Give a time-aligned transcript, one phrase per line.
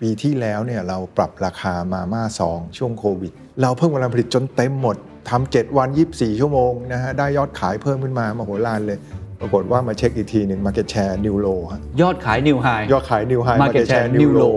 [0.00, 4.96] ปีที่แล้วเนี่ยเราปรับราคามาม่าซองช่วงโควิด เราเพิ่มกำลังผลิตจนเต็มหมด
[5.30, 8.98] ทำเจ็ดวัน 24 ชั่วโมงนะฮะได้ยอดขายเพิ่มขึ้นมามาโหฬารเลย
[9.40, 14.56] ปรากฏว่ามาเช็คอีกทีหนึ่ง Market Share New Low ฮะยอดขายนิวไฮยอดขาย New High Market Share New Low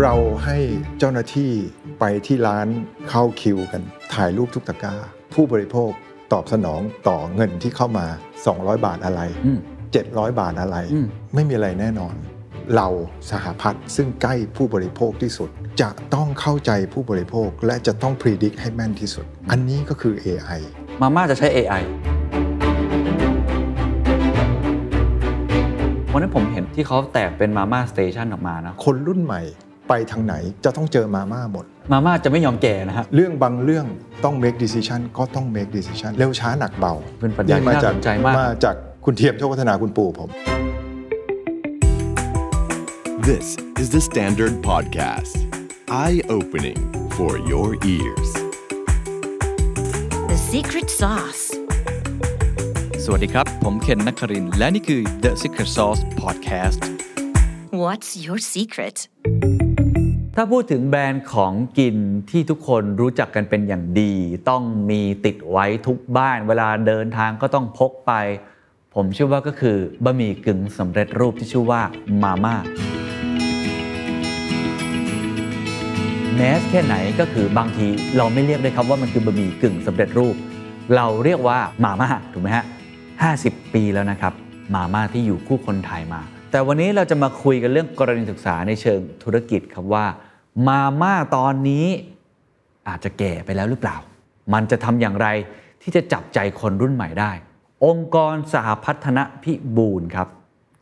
[0.00, 0.14] เรา
[0.44, 0.58] ให้
[0.98, 1.50] เจ้าหน้าที่
[2.00, 2.66] ไปที่ร้าน
[3.08, 3.82] เข้าคิวกัน
[4.14, 4.94] ถ่ายรูปทุกตะกร้า
[5.34, 5.90] ผู้บริโภค
[6.32, 8.06] ตอบสนองต่อเงินที่เข้ามา
[8.46, 9.60] 200 บาทอะไรอืม
[9.94, 12.14] 700 บาทอะไรอืมไม่มีอะไรแน่นอน
[12.76, 12.88] เรา
[13.30, 15.48] สหพัฒน์ซึ่งใกล้ผู้บริโภคที่สุด
[15.80, 20.60] จะต้องเข้าใจผู้บริโภคและจะต้องพิจิตรให้แม่นที่สุด อันนี้ก็คือ AI
[21.00, 21.82] มาม่าจะใช้ AI
[26.12, 29.42] วันนั้นผมเห็นที่เขาแตกเป็นมาม่าสเตชันออกมานะคนรุ่นใหม่
[29.88, 30.34] ไปทางไหน
[30.64, 33.86] จะต้องเจอมาม่าหมด มาม่าจะไม่ยอมแก่นะฮะ เรื่องบางเรื่อง
[34.24, 40.30] ต้อง make decision ก็ต้อง make decision เร็วช้าหนักเบาเป็นปรัชญาที่น่าสนใจมากมาจาก คุณเทียมโชควัฒนาคุณปู่ผม
[43.28, 43.46] This
[43.82, 45.34] is the Standard Podcast.
[46.04, 46.80] Eye opening
[47.16, 48.30] for your ears.
[50.30, 51.44] The secret sauce.
[53.04, 56.80] สวัสดีครับ ผมเคนนักครินทร์และนี่คือ The Secret Sauce Podcast
[57.82, 58.96] What's your secret?
[60.36, 61.96] ถ้าพูดถึงแบรนด์ของกิน
[62.30, 64.12] ที่ทุกคนรู้จักกันเป็นอย่างดี
[64.48, 68.12] ต้องมีติดไว้ทุกบ้าน เวลาเดินทางก็ต้องพกไป
[68.96, 71.82] ผมเชื่อว่าก็คือบะหมี่กึ่งสำเร็จรูปที่ชื่อว่า
[72.22, 72.54] มาม่า
[76.34, 80.34] แมสแค่ไหนก็คือบางทีเราไม่เรียกเลยครับว่ามันคือบะหมี่กึ่งสำเร็จรูป
[80.96, 82.64] เราเรียกว่ามาม่าถูกไหมฮะ
[83.18, 84.32] 50ปีแล้วนะครับ
[84.74, 90.06] มาม่าที่อยู่คู่คนไทยมา แต่วันนี้เราจะมาคุยกันเรื่องกรณีศึกษาในเชิงธุรกิจครับว่า
[90.68, 91.86] มาม่าตอนนี้
[92.88, 93.96] อาจจะแก่ไปแล้วหรือเปล่า
[94.52, 95.28] มันจะทำอย่างไร
[95.82, 97.32] ที่จะจับใจคนรุ่นใหม่ได้
[97.86, 100.28] องค์กรสหพัฒนพิบูลครับ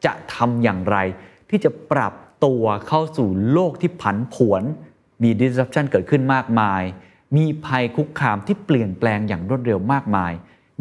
[0.04, 0.96] จะทำอย่างไร
[1.50, 4.62] ที่จะปรับตัวเข้าสู่โลกที่ผันผวน
[5.22, 6.82] มี disruption เกิดขึ้นมากมาย
[7.36, 10.32] มีภัยคุกคามที่เปลี่ยนแปลงอย่างรวดเร็วมากมาย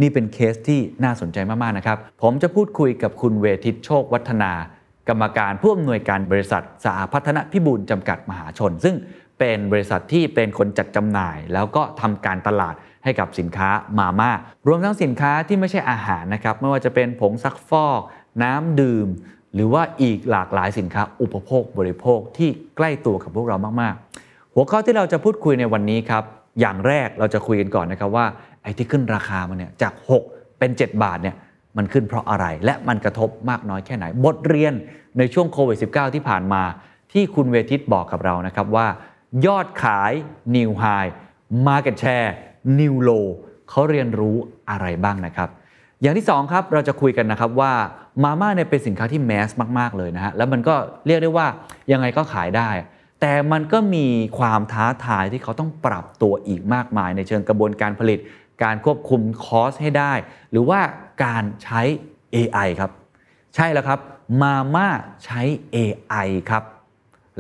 [0.02, 4.52] นี่เป็นเคสที่น่าสนใจมาก ๆ นะครับ ผมจะพูดคุยกับคุณเวทิตโชควัฒนา
[5.10, 8.96] กรรมการผู้อำนวยการบริษัทสหพัฒนพิบูลจำกัดมหาชน ซึ่ง
[9.40, 12.76] เป็นบริษัทที่เป็นคนจัดจำหน่าย แล้วก็ทำการตลาด
[13.08, 13.70] ให้กับสินค้า
[14.00, 14.32] มาม่า
[14.68, 18.02] รวมทั้งสินค้าที่ไม่ใช่อาหารนะครับไม่ว่าจะเป็นผงซักฟอก
[18.44, 19.08] น้ำดื่ม
[19.54, 26.24] หรือว่าอีกหลากหลายสินค้าอุปโภคบริโภคที่ใกล้ตัวกับพวกเรามากๆ หัวข้อที่เราจะพูดคุยในวันนี้ครับ
[26.60, 28.26] อย่างแรกเราจะคุยกันก่อนนะครับว่า
[28.64, 29.94] ไอ้ที่ขึ้นราคามันเนี่ยจาก
[30.28, 31.36] 6 เป็น 7 บาทเนี่ย
[31.78, 34.74] มันขึ้นเพราะอะไร และมันกระทบมากน้อยแค่ไหน บทเรียน
[35.18, 36.64] ในช่วงโควิด -19 ที่ผ่านมา
[37.12, 38.88] ที่คุณเวทิตบอกกับเรานะครับว่า
[39.46, 40.12] ยอดขาย
[40.56, 41.12] New High
[41.68, 42.30] Market Share
[42.80, 43.10] นิวโล
[43.70, 44.36] เขาเรียนรู้
[44.70, 45.50] อะไรบ้างนะครับ
[46.02, 47.74] อย่างที่2ครับเราจะคุยกันนะครับว่า
[48.24, 50.76] มาม่าเนี่ยเป็นสินค้าที่แมสมาก ๆ เลยนะฮะแล้วมันก็
[51.08, 51.48] เรียกได้ว่า
[51.92, 52.70] ยังไงก็ขายได้
[53.22, 54.06] แต่มันก็มี
[54.40, 58.20] ความท้าทายที่เขาต้องปรับตัวอีกมากมาย ในเชิงกระบวนการผลิต
[58.64, 60.14] การควบคุมคอสให้ได้
[60.52, 60.80] หรือว่า
[61.24, 61.82] การใช้
[62.36, 62.92] AI ครับ
[63.56, 64.00] ใช่แล้วครับ
[64.42, 64.88] มาม่า
[65.26, 65.42] ใช้
[65.76, 66.64] AI ครับ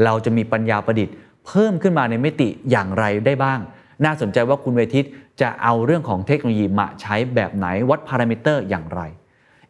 [0.04, 3.60] เราจะมีปัญญาประดิษฐ์ เพิ่มขึ้นมาในมิติอย่างไรได้บ้าง
[4.06, 5.06] น่าสนใจว่าคุณเวทิต
[5.42, 9.02] จะเอาเรื่องของเทคโนโลยีมาใช้แบบไหนวัดพารามิเตอร์อย่างไร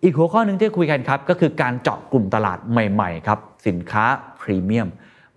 [0.04, 4.06] อีกหัวข้อหนึ่งที่คุยกันครับ ก็คือการเจาะกลุ่มตลาดใหม่ๆครับสินค้า
[4.42, 4.88] พรีเมียม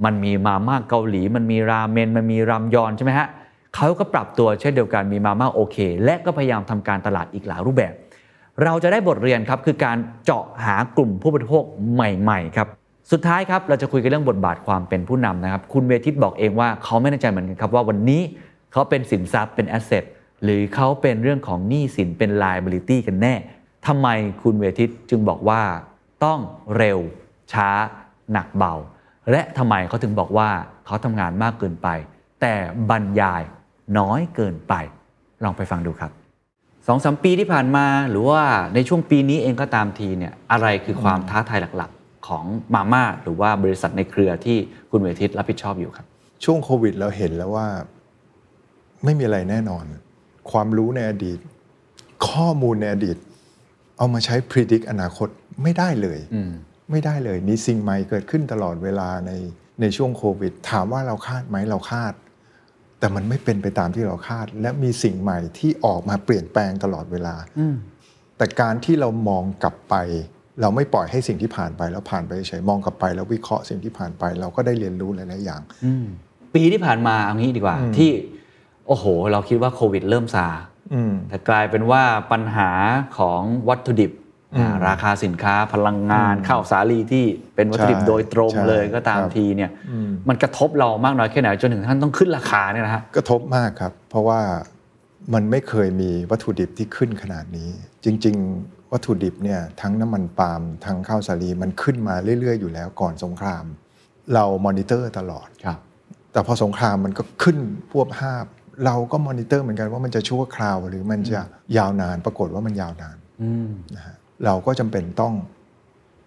[0.05, 3.29] มันมีมาม่าเกาหลี มันมีราเมนมันมีรามยอนใช่ไหมฮะ
[3.77, 7.93] เขาก็ปรับตัวเช่นเดียวกันมีมาม่าโอเค และก็พยายามทำการตลาดอีกหลายรูปแบบ
[8.65, 11.65] เราจะได้บทเรียนครับคือการเจาะหากลุ่มผู้บริโภค
[11.95, 12.69] ใหม่ๆครับ
[13.13, 18.23] สุดท้ายครับเราจะคุยกันเรื่องบทบาทความเป็นผู้นำนะครับ คุณเวทิตบอกเองว่าเขาไม่แน่ใจเหมือนกันครับว่าวันนี้
[18.73, 20.05] เขาเป็นสินทรัพย์เป็นแอสเซท
[20.43, 23.35] หรือเขาเป็นเรื่องของหนี้สินเป็น liability กันแน่
[23.87, 24.09] ทำไม
[24.43, 25.63] คุณเวทิตจึงบอกว่า
[26.25, 26.39] ต้อง
[26.77, 26.99] เร็ว
[27.53, 27.69] ช้า
[28.33, 28.75] หนักเบา
[29.31, 30.51] และทำไมเขาถึงบอกว่า
[30.87, 31.89] เขาทำงานมากเกินไป
[32.41, 32.55] แต่
[32.91, 33.43] บรรยาย
[33.99, 34.75] น้อยเกินไป
[35.45, 36.11] ลองไปฟังดูครับ
[36.87, 38.43] สองสามปีที่ผ่านมาหรือว่า
[38.75, 44.59] ในช่วงปีนี้เองก็ตามทีเนี่ยอะไรคือความท้าทายหลักๆ ของมาม่าหรือว่าบริษัทในเครือที่
[44.91, 46.07] คุณเวทิตรับผิดชอบอยู่ครับ
[46.45, 47.67] ช่วงโควิดเราเห็นแล้วว่า
[49.05, 49.85] ไม่มีอะไรแน่นอน
[50.51, 51.39] ความรู้ในอดีต
[52.29, 53.17] ข้อมูลในอดีต
[53.99, 55.29] เอามาใช้พิจิตรอนาคต
[55.63, 56.53] ไม่ได้เลยอืม
[56.91, 59.33] ไม่ได้เลย มีสิ่งใหม่เกิดขึ้นตลอดเวลาใน
[59.81, 62.13] ในช่วงโควิด ถามว่าเราคาดไหมเราคาด
[62.99, 67.77] แต่มันไม่เป็นไปตามที่เราคาด และมีสิ่งใหม่ที่ออกมาเปลี่ยนแปลงตลอดเวลาอืม
[68.37, 69.95] แต่การที่เรามองกลับไป
[70.61, 76.07] เราไม่ปล่อยให้สิ่งที่ผ่านไปแล้วผ่านไปเฉยมองกลับไป แล้ววิเคราะห์สิ่งที่ผ่านไป เราก็ได้เรียนรู้หลายๆอย่างอืม
[76.55, 78.11] ปีที่ผ่านมาเอางี้ดีกว่าอืมที่
[78.91, 80.47] โอ้โห เราคิดว่าโควิดเริ่มซา
[80.95, 82.03] อืมแต่กลายเป็นว่า
[82.33, 82.71] ปัญหา
[83.19, 84.13] ของวัตถุดิบ
[84.57, 89.71] อ่าราคาสินค้าพลังงานข้าวสาลีที่เป็นวัตถุดิบใช่โดยตรงใช่เลยก็ตามครับทีเนี่ย
[90.29, 94.41] มันกระทบเรามากน้อยแค่ไหนจนถึงท่านต้องขึ้นราคาเนี่ยนะฮะกระทบมากครับ เพราะว่า
[95.35, 97.71] มันไม่เคยมีวัตถุดิบที่ขึ้นขนาดนี้
[98.05, 103.65] จริง ๆ วัตถุดิบเนี่ยทั้งน้ำมันปาล์มทั้งข้าวสาลีมันขึ้นมาเรื่อย ๆ อยู่แล้วก่อนสงคราม
[104.35, 105.79] เรามอนิเตอร์ตลอดครับ
[106.33, 107.57] แต่พอสงครามมันก็ขึ้น
[107.91, 108.45] พวบภาพ
[108.87, 111.41] เราก็มอนิเตอร์เหมือนกันว่ามันจะชั่วคราว หรือมันจะ
[111.77, 115.35] ยาวนานปรากฏว่ามันยาวนานอืมนะฮะเราก็จำเป็นต้อง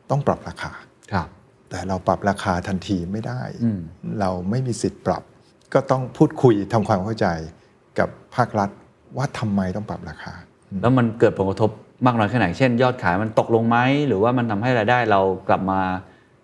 [0.10, 0.72] ต้องปรับราคา
[1.14, 1.28] ครับ
[1.70, 3.80] แต่เราปรับราคาทันทีไม่ได้อืม
[4.20, 5.24] เราไม่มีสิทธิ์ปรับ
[5.74, 7.28] ก็ต้องพูดคุยทำความเข้าใจ
[8.00, 8.70] กับภาครัฐ
[9.18, 10.34] ว่าทำไมต้องปรับราคา
[10.82, 11.70] แล้วมันเกิดผลกระทบ
[12.06, 15.80] มากน้อยแค่ไหน เช่น ยอดขายมันตกลงไหมหรือว่ามันทำให้รายได้เรากลับมา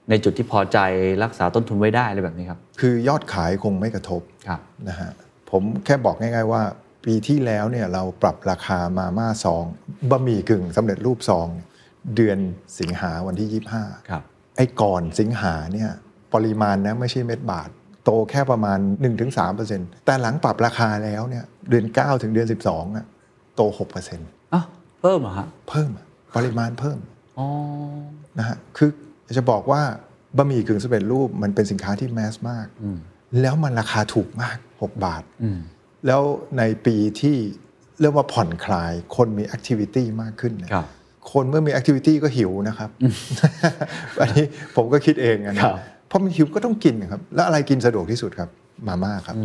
[0.09, 0.77] ในจุดที่พอใจ
[1.23, 4.59] รักษาต้นทุนไว้ได้อะไรแบบนี้ครับ คือยอดขายคงไม่กระทบครับ
[4.89, 5.11] นะฮะ
[5.51, 6.63] ผมแค่บอกง่าย ๆ ว่า
[7.05, 9.65] ปีที่แล้วเนี่ยเราปรับราคามาม่าซอง
[10.09, 11.47] บะหมี่กึ่งสำเร็จรูปซอง
[12.15, 12.37] เดือน
[12.79, 14.23] สิงหาวันที่ 25ครับ
[14.57, 15.89] ไอ้ก่อนสิงหาเนี่ย
[16.33, 17.69] ปริมาณนะไม่ใช่เม็ดบาท
[18.03, 18.79] โตแค่ประมาณ
[19.41, 23.05] 1-3%แต่หลังปรับราคาแล้วเนี่ยเดือน 9 ถึงเดือน 12อะ
[23.55, 23.61] โต
[24.07, 24.65] 6%อ้าว
[25.01, 25.89] เพิ่มเหรอฮะเพิ่ม
[26.35, 26.99] ปริมาณเพิ่ม
[27.37, 27.47] อ๋อ
[28.39, 28.89] นะฮะคือ
[29.37, 29.81] จะบอกว่า
[30.37, 32.97] บะหมี่กึ่งสำเร็จรูปมันเป็นสินค้าที่ mass มากอืม
[33.41, 35.59] แล้วมันราคาถูกมาก 6 บาทอืม
[36.07, 36.21] แล้ว
[36.57, 37.37] ในปีที่
[38.01, 40.85] เรียกว่าผ่อนคลาย คนมี activity มากขึ้นเนี่ยครับ
[41.31, 42.89] คนเมื่อมี activity ก็หิวนะครับ
[44.21, 44.45] อันนี้
[44.75, 45.77] ผมก็คิดเองอะนะครับ
[46.07, 48.49] เพราะมันหิวก็ต้องกินนะครับ แล้วอะไรกินสะดวกที่สุดครับ
[48.87, 49.35] มาม่าครับ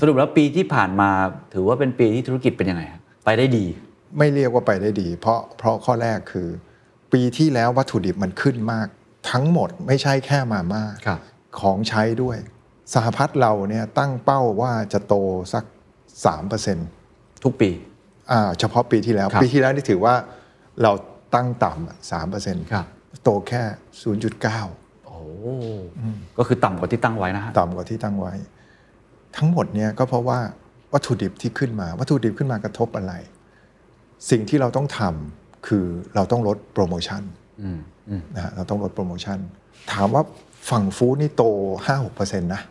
[0.00, 1.10] สรุปแล้วปีที่ผ่านมา
[1.54, 3.64] ถือว่าเป็นปีที่ธุรกิจเป็นยังไงครับไปได้ดี
[4.18, 6.48] ไม่เรียกว่าไปได้ดี เพราะเพราะข้อแรกคือ
[7.12, 8.86] ปีที่แล้ววัตถุดิบมันขึ้นมาก
[9.30, 11.20] ทั้งหมดไม่ใช่แค่มาม่าครับ
[11.60, 12.36] ของใช้ด้วย
[12.94, 15.14] สหพัฒน์เราเนี่ยตั้งเป้าว่าจะโต
[15.52, 15.64] สัก
[16.34, 17.70] 3%ทุกปี
[18.30, 20.14] อ่าเฉพาะปีที่แล้วครับปีที่แล้วนี่ถือว่า
[20.82, 20.92] เรา
[21.34, 22.86] ตั้งต่ำสามเปอร์เซ็นต์ครับ
[23.22, 23.62] โตแค่
[24.30, 25.18] 0.9โอ้
[26.38, 28.32] ก็คือต่ำกว่าที่ตั้งไว้นะฮะต่ำกว่าที่ตั้งไว้
[29.36, 30.38] ทั้งหมดเนี่ยก็เพราะว่า
[30.92, 33.12] วัตถุดิบที่ขึ้นมา วัตถุดิบขึ้นมากระทบอะไร
[34.30, 35.84] สิ่งที่เราต้องทำคือ
[36.14, 37.22] เราต้องลดโปรโมชั่น
[37.62, 37.78] อืม
[38.08, 39.38] อืมนะฮะเราต้องลดโปรโมชั่น
[39.92, 40.22] ถามว่า
[40.70, 41.44] ฝั่งฟู้ดนี่โต
[41.92, 42.62] 5-6%นะ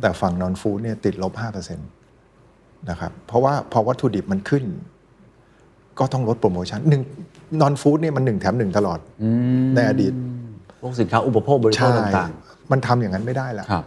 [0.00, 4.64] แต่ฝั่งนอนฟู้ดเนี่ยติดลบ5%นะครับเพราะว่าพอวัตถุดิบมันขึ้น
[5.98, 7.02] ก็ต้องลดโปรโมชั่นหนึ่ง
[7.60, 8.98] นอนฟู้ดเนี่ยมันหนึ่งแถมหนึ่งตลอด
[9.74, 10.12] ในอดีต
[10.80, 12.30] พวกสินค้าอุปโภคบริโภคใช่ต่าง
[12.72, 13.84] มันทำอย่างนั้นไม่ได้แล้วๆครับ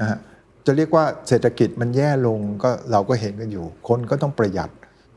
[0.00, 0.18] นะฮะ
[0.66, 4.70] จะเรียกว่าเศรษฐกิจมันแย่ลงก็เราก็เห็นกันอยู่ คนก็ต้องประหยัด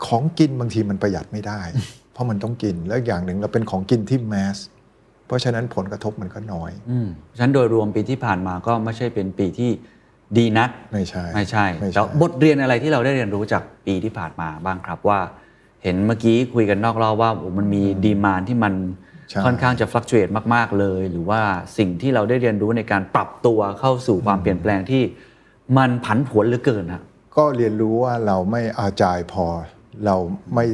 [0.06, 1.62] ของกินบางทีมันประหยัดไม่ได้
[2.14, 4.58] เพราะมันต้องกินแล้วอย่างหนึ่งเราเป็นของกินที่แมส
[5.28, 9.72] เพราะฉะนั้นผลกระทบมันก็น้อยอืมฉะนั้นโดยรวมปีที่ผ่านมาก็ไม่ใช่เป็นปีที่
[10.38, 15.20] ดีนักไม่ใช่ไม่ใช่ไม่แต่ใช่บทเรียนอะไรที่เราได้เรียนรู้จากปีที่ผ่านมาบ้างครับว่า
[15.84, 18.74] เห็นเมื่อกี้คุยกันนอกรอบว่าโอ้มันมีดีมานที่มัน
[19.30, 21.42] ใช่ค่อนข้างจะฟลัก t u เ t มาก ๆ เลย หรือว่า
[21.78, 25.04] สิ่งที่เราได้เรียนรู้ในการปรับตัวเข้าสู่ความเปลี่ยนแปลงที่
[25.78, 27.02] มันผันผวนเหลือเกินนะ
[27.38, 29.46] ก็เรียนรู้ว่าเราไม่อาจายพอ
[30.06, 30.16] เรา
[30.54, 30.66] ไม่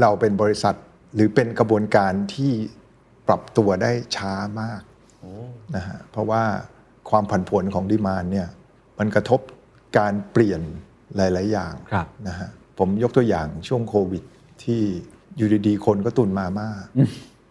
[0.00, 0.74] เราเป็นบริษัท
[1.14, 2.52] หรือเป็นกระบวนการที่
[3.28, 4.80] ปรับตัวได้ช้ามาก
[5.76, 6.42] นะฮะเพราะว่า
[7.10, 8.48] ความผันผวนของดีมานเนี่ย
[9.02, 9.40] มันกระทบ
[9.98, 10.60] การเปลี่ยน
[11.16, 14.22] หลาย ๆ อย่างครับนะฮะผมยกตัวอย่างช่วงโควิด
[14.64, 14.80] ที่
[15.36, 16.68] อยู่ดีๆคนก็ตุนมาม่า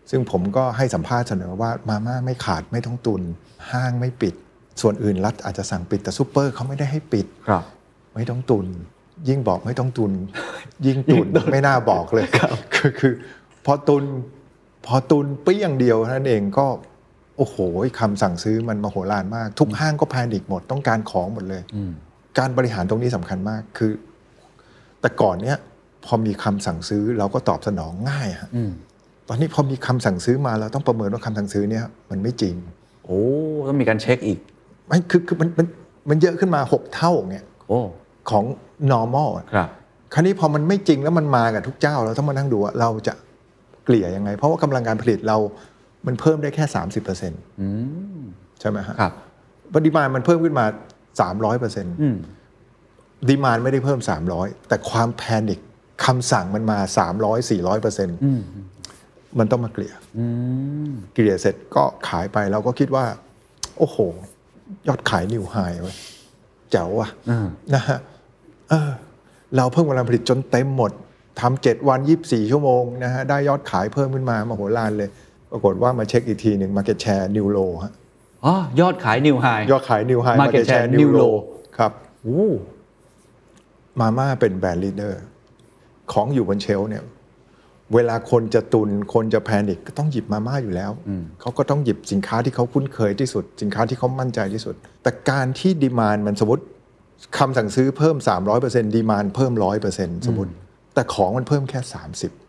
[0.10, 3.22] ซึ่งผมก็ให้สัมภาษณ์เสนอว่ามาม่าไม่ขาดไม่ต้องตุน
[3.72, 4.34] ห้างไม่ปิด
[4.82, 7.64] ส่วนอื่นรัฐอาจจะสั่งปิดแต่ซูเปอร์เขาไม่ได้ให้ปิดครับ
[8.16, 8.68] ไม่ต้องตุน
[9.30, 10.12] ยิ่งบอกไม่ต้องตุน
[10.86, 12.28] ยิ่งตุนไม่น่าบอกเลย
[12.76, 13.14] คือคือ
[13.66, 14.04] พอตุน
[14.86, 16.68] พอตุนเปี้ยงเดียวเท่านั้นเองก็
[17.38, 17.56] โอ้โห
[18.00, 21.62] คำสั่งซื้อมันมโหฬารมาก ทุกห้างก็แพนิกหมดต้องการของหมดเลย
[22.40, 23.92] การบริหารตรงนี้สำคัญมากคือ
[25.02, 25.58] แต่ก่อนเนี้ย
[26.06, 28.50] พอมีคำสั่งซื้อเราก็ตอบสนองง่ายฮะ
[29.28, 32.56] ตอนนี้พอมีคำสั่งซื้อมาเราต้องประเมินว่าคำสั่งซื้อเนี้ยมันไม่จริง
[33.06, 33.22] โอ้
[33.68, 34.40] ต้องมีการเช็คอีก
[34.88, 35.68] ไม่คือคือมันมัน
[36.10, 37.80] มันเยอะขึ้นมาหกเท่าเงี้ยโอ้
[38.30, 38.44] ของ
[38.92, 39.70] normal อะครับ
[40.14, 43.14] คราวนี้พอมันไม่จริงแล้วมันมากับทุกเจ้า เราต้องมานั่งดูว่าเราจะ
[43.86, 45.38] เกลี่ยยังไง เพราะว่ากำลังการผลิตเรา
[46.08, 47.68] มันเพิ่มได้แค่ 30%เอื
[48.20, 48.22] ม
[48.60, 49.14] ใช่ไหมฮะครับ
[49.76, 50.66] ปริมาณมันเพิ่มขึ้นมา
[51.30, 52.18] 300%อืม
[53.28, 54.00] ดีมานไม่ได้เพิ่ม
[54.34, 55.60] 300 แต่ความแพนิค
[56.06, 56.78] คำสั่งมันมา
[57.10, 60.26] 300 400%มันต้องมาเกลี่ยอื
[60.90, 63.06] มเกลี่ยเสร็จก็ขายไปเราก็คิดว่า
[63.78, 63.98] โอ้โห
[64.88, 65.96] ยอดขายนิวไฮเว้ย
[66.72, 68.00] เจ๋วอะอืมนะฮะ
[68.70, 68.92] เออ
[69.56, 70.92] เราเพิ่มกำลังผลิตจนเต็มหมด
[71.42, 75.10] ทำเจ็ดวันยี่สี่ชั่วโมงนะฮะได้ยอดขายเพิ่มขึ้นมามโหฬารเลย
[75.52, 77.94] ปรากฏว่ามาเช็คอีกทีหนึ่ง Market Share New Low ฮะ
[78.46, 81.36] อ๋อยอดขาย New High ยอดขาย New High Market Share New Low
[81.78, 81.92] ครับ
[82.24, 82.50] โอ้
[84.00, 85.22] มาม่าเป็น brand leader
[86.12, 87.04] ของอยู่บน shelf เนี่ย
[87.94, 90.92] เวลาคนจะตุนคนจะ panic ก็ต้องหยิบมาม่าอยู่แล้ว
[91.42, 96.64] เขาก็ต้องหยิบสินค้าที่เขาคุ้นเคยที่สุด สินค้าที่เขามั่นใจที่สุด แต่การที่ demand มันสมมติ
[97.38, 98.16] คำสั่งซื้อเพิ่ม
[98.56, 99.52] 300% demand เพิ่ม
[99.90, 100.52] 100%สมมติ
[100.94, 101.80] แต่ของมันเพิ่มแค่
[102.18, 102.41] 30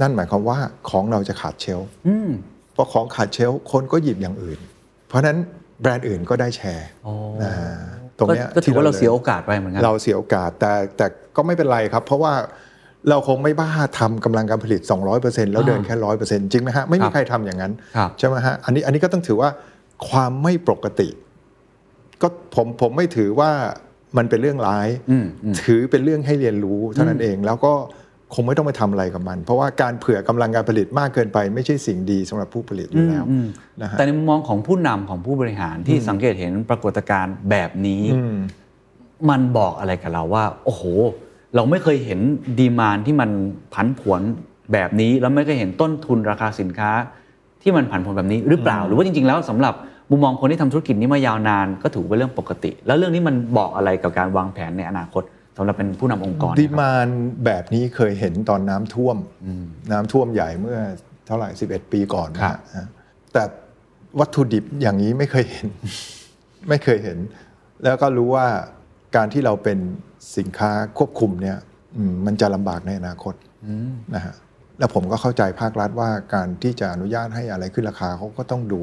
[0.00, 0.58] นั่นหมายความว่า
[0.90, 1.90] ของเราจะขาด shelf
[2.76, 4.58] พอของขาด shelf คนก็หยิบอย่างอื่น
[5.08, 5.38] เพราะฉะนั้น
[5.80, 6.88] แบรนด์อื่นก็ได้แชร์
[7.42, 7.52] นะ
[8.18, 11.06] ตรงก็เนี้ยก็ถือว่าเราที่เสียโอกาสไปเหมือนกันเราเสียโอกาสแต่แต่
[11.36, 12.34] ก็ไม่เป็นไรครับ เพราะว่า
[13.10, 14.80] เราคงไม่บ้าทำกำลังการผลิต
[15.16, 19.50] 200%แล้วเดินแค่100%จริงไหมฮะ ไม่มีใครครับทำอย่างนั้นครับใช่ไหมฮะ อันนี้อันนี้ก็ต้องถือว่า
[20.08, 21.08] ความไม่ปกติ
[22.22, 23.50] ก็ผมผมไม่ถือว่า
[24.16, 27.74] มันเป็นเรื่องร้ายอืมอืมถือเป็นเรื่องให้เรียนรู้เท่านั้นเองแล้วก็
[28.34, 33.46] คงไม่ต้องไปทำอะไรกับมัน เพราะว่าการเผื่อกำลังการผลิตมากเกินไป ไม่ใช่สิ่งดีสำหรับผู้ผลิตอยู่แล้วอืม
[33.82, 38.36] นะฮะแต่ในมุมมองของผู้นำของผู้บริหารที่สังเกตเห็นปรากฏการณ์แบบนี้อืม
[39.30, 40.82] มันบอกอะไรกับเราว่า โอ้โห
[41.54, 42.20] เราไม่เคยเห็น
[42.58, 43.30] ดีมานที่มัน
[43.74, 44.20] ผันผวน
[44.72, 46.90] แบบนี้ แล้วไม่เคยเห็นต้นทุนราคาสินค้า
[47.62, 49.74] ที่มันผันผวนแบบนี้หรือเปล่า หรือว่าจริง ๆ แล้วสำหรับ
[50.10, 55.22] มุมมองคนที่ทำธุรกิจนี้มายาวนานก็ถือเป็นเรื่องปกติ แล้วเรื่องนี้มันบอกอะไรกับการวางแผนในอนาคต
[55.56, 57.08] สำหรับเป็นผู้นำองค์กรดีนะครับมาน
[57.44, 59.16] แบบนี้เคยเห็นตอนน้ำท่วม
[59.92, 60.78] น้ำท่วมใหญ่เมื่อ
[61.26, 62.88] เท่าไหร่ 11 ปีก่อนครับนะฮะ
[63.32, 63.42] แต่
[64.20, 65.68] วัตถุดิบอย่างนี้ไม่เคยเห็น
[66.68, 67.18] ไม่เคยเห็น
[67.84, 68.46] แล้วก็รู้ว่า
[69.16, 69.78] การที่เราเป็น
[70.36, 71.58] สินค้าควบคุมเนี่ย
[71.96, 73.34] อืมมันจะลำบากในอนาคต
[74.14, 74.34] นะฮะ
[74.78, 78.82] แล้วผมก็เข้าใจภาครัฐว่าการที่จะอนุญาตให้อะไรขึ้นราคาเขาก็ต้องดู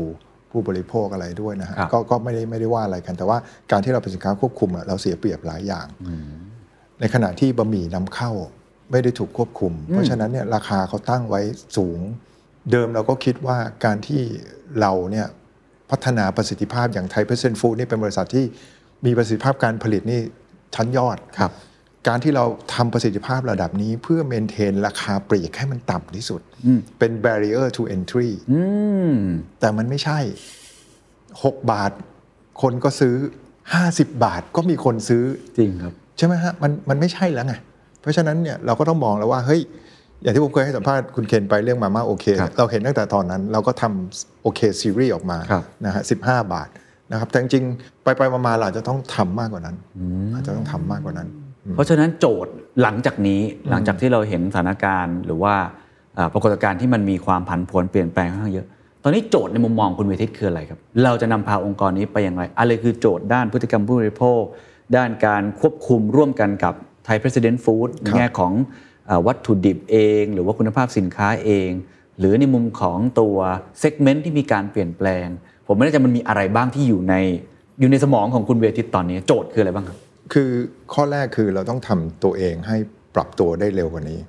[0.52, 3.38] ผู้บริโภคอะไรด้วยนะฮะครับก็ก็ไม่ได้ไม่ได้ว่าอะไรกัน แต่ว่า
[3.72, 5.88] การที่เราเป็นสินค้าควบคุมอะเราเสียเปรียบหลายอย่าง
[7.00, 8.32] ในขณะที่บะหมี่นำเข้า
[8.92, 11.42] ไม่ได้ถูกควบคุม เพราะฉะนั้นเนี่ยราคาเขาตั้งไว้
[11.78, 12.00] สูง
[12.72, 14.22] เดิมเราก็คิดว่าการที่
[14.82, 15.28] เราเนี่ย
[15.92, 18.46] พัฒนาประสิทธิภาพอย่างไทยเพรสเซนฟู้ดนี่เป็นบริษัทที่
[19.06, 20.22] มีประสิทธิภาพการผลิตนี่
[20.76, 21.52] ชั้นยอดครับ
[22.08, 26.42] การที่เราทำประสิทธิภาพระดับนี้เพื่อเมนเทนราคาปลีกให้มันต่ำที่สุด
[27.00, 28.62] เป็น barrier to entry อื
[29.10, 29.14] ม
[29.60, 30.20] แต่มันไม่ใช่
[31.14, 31.92] 6 บาท
[32.62, 33.16] คนก็ซื้อ
[33.68, 35.24] 50 บาทก็มีคนซื้อ
[35.58, 37.54] จริงครับ ใช่ไหมฮะมันมันไม่ใช่แล้วไง
[38.02, 39.62] เพราะฉะนั้นเนี่ยเราก็ต้องมองแล้วว่าเฮ้ย
[40.24, 46.68] อย่างที่ผมเคยให้สัมภาษณ์คุณเคนไปเรื่องมาม่าโอเคครับเราเห็นตั้งแต่ตอนนั้นเราก็ทำโอเคซีรีส์ออกมาครับนะฮะสิบห้าบาท
[47.12, 49.76] นะครับแต่จริงๆไปไปๆมาๆเราอาจจะต้องทำมากกว่านั้น
[50.34, 51.28] อาจจะต้องทำมากกว่านั้น
[51.76, 55.56] เพราะฉะนั้นโจทย์หลังจากนี้หลังจากที่เราเห็นสถานการณ์ หรือว่า
[56.16, 58.68] เอ่อปรากฏการณ์ที่มันมีความผันผวนเปลี่ยนแปลงค่อนข้างเยอะ
[59.04, 64.42] ตอนนี้โจทย์ในมุมมองคุณเวทิตคืออะไรครับ เราจะนำพาองค์กรนี้ไปอย่างไร อะไรคือโจทย์ด้านพฤติกรรมผู้บริโภค
[64.96, 66.74] ด้านการควบคุมร่วมกันกับ
[67.06, 68.54] ไทย President Food ในแง่ของ
[69.08, 71.70] เอ่อวัตถุดิบเอง หรือว่าคุณภาพสินค้าเอง
[72.20, 73.38] หรือในมุมของตัว
[73.80, 75.28] เซกเมนต์ที่มีการเปลี่ยนแปลง
[75.68, 77.16] ผมไม่แน่ใจมันมีอะไรบ้างที่อยู่ใน
[77.80, 79.98] อยู่ในสมองของคุณเวทิตตอนนี้ โจทย์คืออะไรบ้างครับ
[80.34, 80.50] คือ
[80.94, 82.78] ข้อแรกคือเราต้องทำตัวเองให้
[83.16, 84.20] ปรับตัวได้เร็วกว่านี้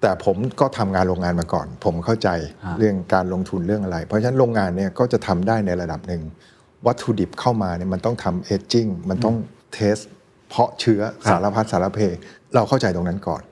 [0.00, 2.28] แต่ผมก็ทำงานโรงงานมาก่อน ผมเข้าใจ
[2.64, 6.22] ฮะเรื่องการลงทุนเรื่องอะไร เพราะฉะนั้นโรงงานเนี่ยก็จะทำได้ในระดับหนึ่ง
[6.86, 9.36] วัตถุดิบเข้ามาเนี่ยมันต้องทำเอจจิ้งมันต้อง
[9.72, 9.96] เทส
[10.48, 11.98] เพาะเชื้อสารพัดสารเพ
[12.54, 13.42] เราเข้าใจตรงนั้นก่อน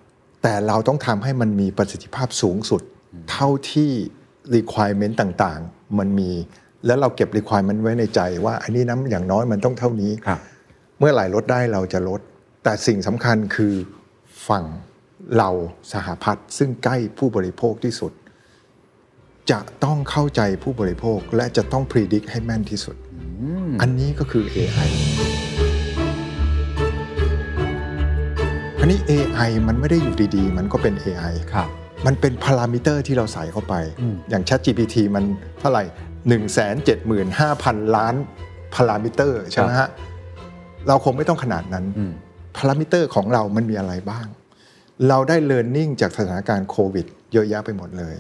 [0.43, 2.83] แต่เราต้องทำให้มันมีประสิทธิภาพสูงสุด
[3.31, 3.91] เท่าที่
[4.57, 6.31] requirement ต่างๆ มันมี
[6.87, 10.41] แล้วเราเก็บ requirement ไว้ในใจว่าอันนี้น้ำอย่างน้อยมันต้องเท่านี้ครับ
[10.99, 12.21] เมื่อไหร่ลดได้เราจะลด
[12.65, 13.75] แต่สิ่งสำคัญคือ
[14.49, 14.65] ฝั่ง
[15.39, 15.51] เรา
[15.93, 18.13] สหพัฒน์ซึ่งใกล้ผู้บริโภคที่สุด
[19.51, 22.97] จะต้องเข้าใจผู้บริโภคและจะต้องพิจิตรให้แม่นที่สุด
[23.81, 24.91] อันนี้ก็คือ AI
[28.81, 31.69] อันนี้ AI มันไม่ได้อยู่ดีๆ มันก็เป็น AI ครับ
[32.07, 33.75] มันเป็นพารามิเตอร์ที่เราใส่เข้าไป
[34.31, 35.25] อย่าง ChatGPT มัน
[35.61, 35.85] เท่าไหร่
[37.05, 38.15] 175,000 ล้าน
[38.75, 39.89] พารามิเตอร์ใช่ไหมฮะ
[40.89, 42.13] เราคงไม่ต้องขนาดนั้นอืม
[42.57, 44.27] พารามิเตอร์ของเรามันมีอะไรบ้าง
[45.09, 48.17] เราได้เรียนรู้จากสถานการณ์โควิด เยอะแยะไปหมดเลย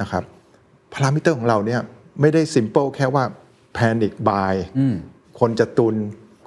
[0.00, 0.22] นะครับ
[0.92, 1.80] พารามิเตอร์ของเราเนี่ย
[2.20, 3.24] ไม่ได้ simple แค่ว่า
[3.76, 4.94] panic buy อืม
[5.40, 5.96] คนจะตุน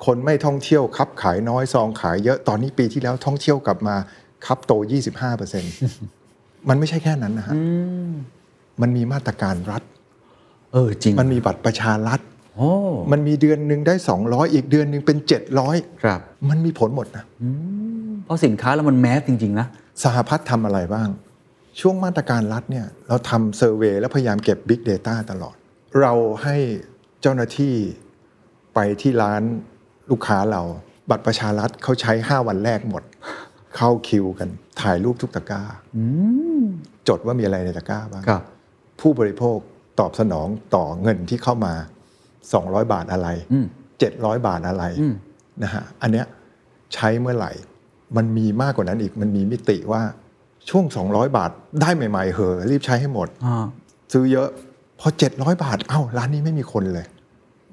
[0.06, 3.96] คนไม่ท่องเที่ยวคับขายน้อยซองขายเยอะตอนนี้ปีที่แล้วท่องเที่ยวกลับมา
[4.46, 4.74] คับโต
[5.52, 7.56] 25%มันไม่ใช่แค่นั้นนะฮะ
[8.82, 9.84] มันมีมาตรการรัฐ
[10.74, 12.20] เออจริง มันมีบัตรประชารัฐ
[12.56, 12.72] โอ้
[13.12, 15.18] มันมีเดือนหนึ่งได้ 200 อีกเดือนหนึ่งเป็น
[15.62, 17.26] 700 ครับ มันมีผลหมดนะ
[18.26, 19.68] เพราะสินค้าแล้วมันแมสจริง ๆ นะ
[20.04, 21.10] สหพัฒน์ทำอะไรบ้าง
[21.80, 25.56] ช่วงมาตรการรัฐเนี่ย เราทำเซอร์เวยและพยายามเก็บ Big Data ตลอด
[26.02, 26.14] เรา
[26.44, 26.56] ให้
[27.28, 27.76] เจ้าหน้าที่
[28.76, 29.42] ไปที่ร้าน
[30.12, 30.62] ลูกค้าเรา
[31.10, 33.04] บัตรประชารัฐเขาใช้5วันแรกหมด
[33.76, 34.50] เข้าคิวกัน
[34.82, 35.62] ถ่ายรูปทุกตะกร้า
[37.08, 38.44] จดว่ามีอะไรในตะกร้าบ้างครับ
[39.00, 39.58] ผู้บริโภค
[40.00, 41.74] ตอบสนองต่อเงินที่เข้ามา
[42.34, 43.66] 200 บาทอะไรอืม
[44.06, 45.14] 700บาทอะไรอืม
[45.64, 46.26] นะฮะอันเนี้ย
[46.94, 47.52] ใช้เมื่อไหร่
[48.18, 50.02] มันมีมากกว่านั้นอีกมันมีมิติว่า
[50.70, 51.52] ช่วง 200 บาท
[51.82, 53.66] ได้ใหม่ ๆเหอะรีบใช้ให้หมดอ่า
[54.14, 54.50] ซื้อเยอะ
[55.00, 57.06] พอ700 บาทเอ้าร้านนี้ไม่มีคนเลย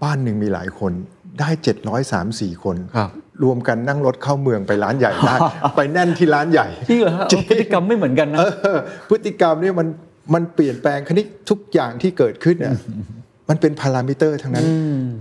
[0.02, 0.92] บ้านหนึ่งมีหลายคน
[1.40, 1.50] ได้
[1.90, 3.11] 703 4 คนครับ
[3.42, 5.37] รวมกันนั่งรถเข้าเมืองไปร้านใหญ่ได้
[5.76, 8.44] ไปแน่นที่ร้านใหญ่จริงเหรอฮะพฤติกรรมไม่เหมือนกันนะเอ
[8.76, 8.78] อ
[9.11, 9.88] พฤติกรรมเนี่ยมัน
[10.35, 12.76] มันเปลี่ยนแปลงคณิตทุกอย่างที่เกิดขึ้นเนี่ย
[13.49, 14.66] มันเป็นพารามิเตอร์ทั้งนั้น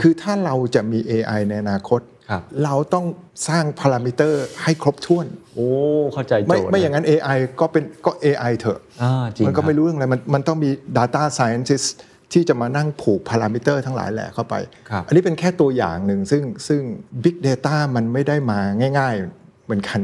[0.01, 3.05] คือถ้าเราจะมี AI ในอนาคตครับเราต้อง
[3.47, 5.67] สร้างพารามิเตอร์ให้ครบถ้วน โอ้
[6.13, 11.88] เข้าใจโจไม่ทย์ไม่อย่างนั้น AI ก็เป็นก็ AI เถอะอ่าจริงมันก็ไม่คบรู้เรื่องอะไรมันมันต้องมี Data Scientist
[12.33, 14.55] ที่จะมานั่งผูกพารามิเตอร์ทั้งหลายแหละเข้าไป
[14.89, 16.81] ครับอันนี้เป็นแค่ตัวอย่างหนึ่งซึ่งซึ่ง
[17.23, 18.59] Big Data มันไม่ได้มา
[19.00, 20.00] ง่าย ๆเหมือนกัน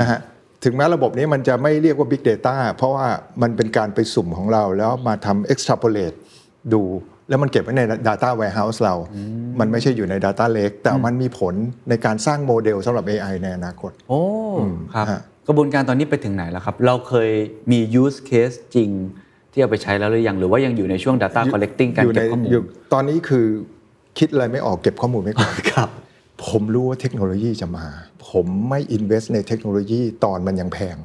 [0.00, 0.18] นะฮะ
[0.64, 3.06] ถึงแม้ระบบนี้มันจะไม่เรียกว่า Big Data เพราะว่า
[3.42, 6.16] มันเป็นการไปสุ่มของเราแล้วมาทำ extrapolate
[6.74, 6.82] ดู
[7.28, 8.94] แล้วมันเก็บไว้ใน Data Warehouse เรา
[9.60, 11.54] มันไม่ใช่อยู่ใน Data Lake แต่มันมีผล
[11.88, 14.22] ในการสร้างโมเดลสำหรับ AI ในอนาคต โอ้
[14.94, 17.30] ครับฮะกระบวนการตอนนี้ไปถึงไหนแล้วครับ เราเคย
[17.70, 18.90] มี use case จริง
[19.56, 23.46] ที่เอาไปใช้แล้วหรือยังหรือว่ายังอยู่ในช่วง data collecting การยู่เก็บในข้อมูลยู่ตอนนี้คือ
[24.18, 25.88] คิดอะไรไม่ออกเก็บข้อมูลไม่ก่อนครับ
[26.46, 27.86] ผมรู้ว่าเทคโนโลยีจะมา
[28.28, 30.96] ผมไม่ invest ในเทคโนโลยีตอนมันยังแพง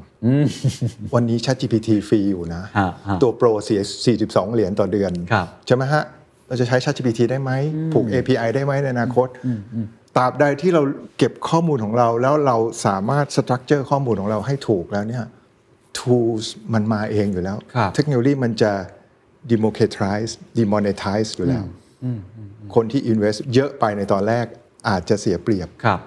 [1.14, 3.82] วันนี้ ChatGPT ฟรีอยู่นะฮะฮะตัวโปรเสีย
[4.18, 6.04] 42 เหรียญต่อเดือนครับใช่ไหมฮะ
[6.48, 7.52] เราจะใช้ ChatGPT ได้ไหม
[7.94, 9.28] ผูก API ได้ไหมในอนาคต
[10.18, 10.82] ตราบใดที่เรา
[11.18, 15.26] เก็บข้อมูลของเราแล้วเราสามารถ structure ข้อมูลของเราให้ถูกแล้วเนี่ย
[16.00, 18.72] tools มันมาเองอยู่แล้วครับเทคโนโลยีมันจะ
[19.52, 21.64] democratize demonetize อยู่แล้ว
[22.76, 24.48] คนที่ invest เยอะไปในตอนแรก
[24.90, 26.00] อาจจะเสียเปรียบครับ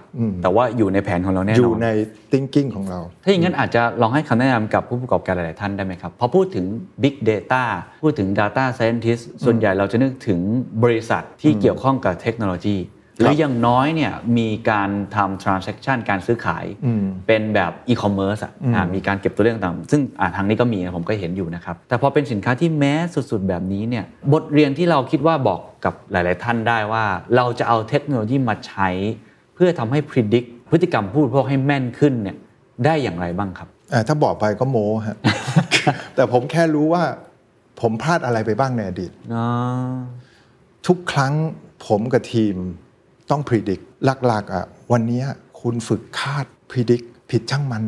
[0.43, 1.89] แต่ว่าอยู่ในแผนของเราแน่นอน อยู่ใน
[2.33, 6.65] thinking ของเรา ถ้าอย่างนั้นอาจจะลองให้คำแนะนำกับผู้ประกอบการหลาย ๆ ท่านได้ไหมครับ พอพูดถึง
[7.03, 7.63] Big Data
[8.03, 10.41] พูดถึง Data Scientist ส่วนใหญ่เราจะนึกถึง
[10.85, 12.77] บริษัทที่เกี่ยวข้องกับเทคโนโลยี
[13.19, 16.65] หรืออย่างน้อยเนี่ยมีการทำ transaction การซื้อขาย
[17.27, 27.05] เป็นแบบ e-commerce อะอ่ามีการเก็บตัวเลขต่างๆซึ่งอ่าทางนี้ก็มีนะผมก็เห็นอยู่นะครับ แต่พอเป็นสินค้าที่แม้สุดๆ แบบนี้เนี่ยบทเรียนที่เราคิดว่าบอกกับหลาย ๆ ท่านได้ว่า
[27.37, 28.89] เราจะเอาเทคโนโลยีมาใช้
[29.55, 32.37] เพื่อทำให้ predict พฤติกรรมผู้บริโภคให้แม่นขึ้นเนี่ย
[32.85, 35.17] ได้อย่างไรบ้างครับอ่าถ้าบอกไปก็โม้ฮะ
[36.15, 37.03] แต่ผมแค่รู้ว่า
[37.81, 39.13] ผมพลาดอะไรไปบ้างในอดีต
[40.87, 41.33] ทุกครั้ง
[41.87, 42.57] ผมกับทีม
[43.31, 43.85] ต้องพิจิตร
[44.27, 45.23] หลักๆอะวันนี้
[45.61, 47.85] คุณฝึกคาดพิจิตรผิดช่างมัน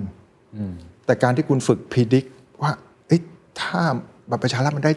[1.07, 2.29] แต่การที่คุณฝึกพิจิตร
[2.63, 2.73] ว่า
[3.07, 3.21] เอ้ย
[3.61, 3.81] ถ้า
[4.31, 4.93] บัตรประชารัฐมันได้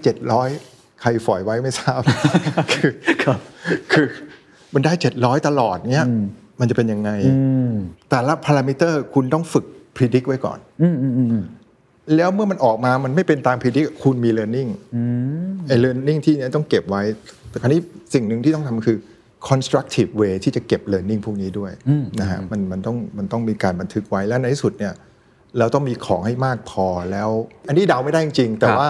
[0.47, 2.02] 700ใครฝอยไว้ไม่ทราบ
[2.73, 2.91] คือ
[3.91, 4.06] คือ
[4.73, 6.06] มันได้700ตลอดเนี้ย
[6.60, 7.12] มันจะเป็นยังไง
[8.10, 10.60] แต่ละพารามิเตอร์คุณต้องฝึกพิจิตรไว้ก่อน
[12.15, 14.69] แล้วเมื่อมันออกมามันไม่เป็นตามพิจิตรคุณมี learning
[15.67, 17.04] ไอ้ learning ที่เนี้ยต้องเก็บไว้
[17.49, 17.82] แต่คราวนี้
[18.13, 18.97] สิ่งหนึ่งที่ต้องทำคือ
[19.47, 21.71] constructive way ที่จะเก็บ learning พวกนี้ด้วย
[22.19, 24.93] นะฮะมันมันต้องมันต้องมีการบันทึกไว้และในที่สุดเนี่ย
[25.60, 27.30] เราต้องมีของให้มากพอแล้ว
[27.67, 28.89] อันนี้เดาไม่ได้จริงๆแต่ครับว่า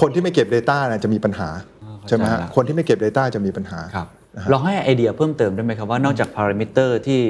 [0.00, 1.48] คนที่ไม่เก็บ Data นะจะมีปัญหา
[1.84, 7.20] อ่าเข้าใจใช่ไหมฮะละคนที่ไม่เก็บ Data จะมีปัญหาครับนะฮะลองให้ไอเดียเพิ่มเติมได้ไหมครับว่านอกจากพารามิเตอร์ที่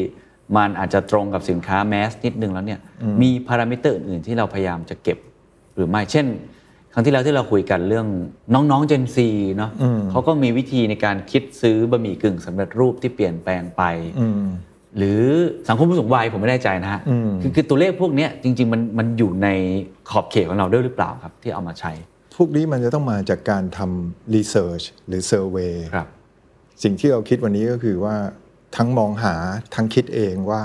[0.57, 2.81] มันอาจจะตรงกับสินค้า mass นิดนึงแล้วเนี่ย
[3.23, 5.19] มีพารามิเตอร์อื่นๆที่เราพยายามจะเก็บ
[5.75, 6.27] หรือไม่เช่น
[6.93, 8.07] ครั้งที่แล้วที่เราคุยกันเรื่อง
[8.55, 9.19] น้องๆ Gen Z
[9.57, 9.71] เนาะ
[10.11, 13.83] เขาก็มีวิธีในการคิดซื้อบะหมี่กึ่งสำเร็จรูปที่เปลี่ยนแปลงไป
[14.99, 15.23] หรือ
[15.69, 17.01] สังคมผู้สูงวัยผมไม่แน่ใจนะฮะ
[17.43, 19.49] คือคือตัวเลขพวกเนี้ยจริง ๆ มันมันอยู่ใน
[20.11, 21.93] ขอบเขตของเราด้วยหรือเปล่าครับ ที่เอามาใช้
[22.37, 26.09] พวกนี้มันจะต้องมาจากการทำ research หรือ survey ครับ
[26.83, 28.17] สิ่งที่เราคิดวันนี้ก็คือว่า
[28.77, 29.35] ทั้งมองหา
[29.75, 30.63] ทั้งคิดเองว่า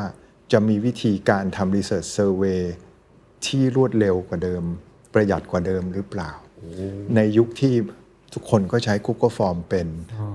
[0.51, 2.61] จะมีวิธีการทำ research survey
[3.45, 4.63] ที่รวดเร็วกว่าเดิม
[5.13, 6.31] ประหยัดกว่าเดิมหรือเปล่า
[7.15, 7.73] ในยุคที่
[8.33, 9.87] ทุกคนก็ใช้ Google Form เป็น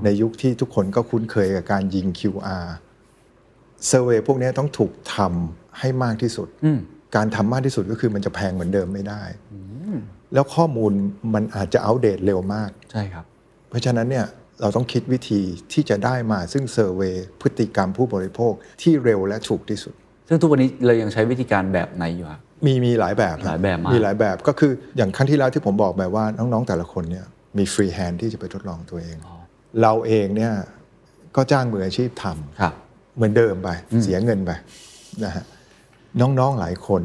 [0.05, 2.67] ในยุคที่ทุกคนก็คุ้นเคยกับการยิง QR
[3.91, 6.49] survey พวกนี้ต้องถูกทำให้มากที่สุด
[7.17, 9.23] การทำมากที่สุดก็คือมันจะแพงเหมือนเดิมไม่ได้
[10.35, 10.93] แล้วข้อมูล
[11.35, 13.25] มันอาจจะอัปเดตเร็วมาก ใช่ครับ
[13.69, 14.27] เพราะฉะนั้นเนี่ย
[14.61, 15.41] เราต้องคิดวิธี
[15.73, 19.95] ที่จะได้มาซึ่ง survey พฤติกรรมผู้บริโภคที่เร็วและถูกที่สุด
[20.29, 27.27] ซึ่งทุกวันนี้เรายังใช้วิธีการแบบไหนอยู่ครับ มีมีหลายแบบหลายแบบมากมีหลายแบบก็คืออย่างครั้งที่แล้วที่ผมบอกไปว่าน้องๆแต่ละคนเนี่ย
[27.59, 29.17] มี free hand ที่จะไปทดลองตัวเอง
[29.83, 30.55] เราเองเนี่ย
[31.37, 32.75] ก็จ้างมืออาชีพทำครับ
[33.17, 33.69] เหมือนเดิมไป
[34.03, 34.51] เสียเงินไป
[35.25, 35.45] นะฮะ
[36.21, 37.03] น้องๆหลายคน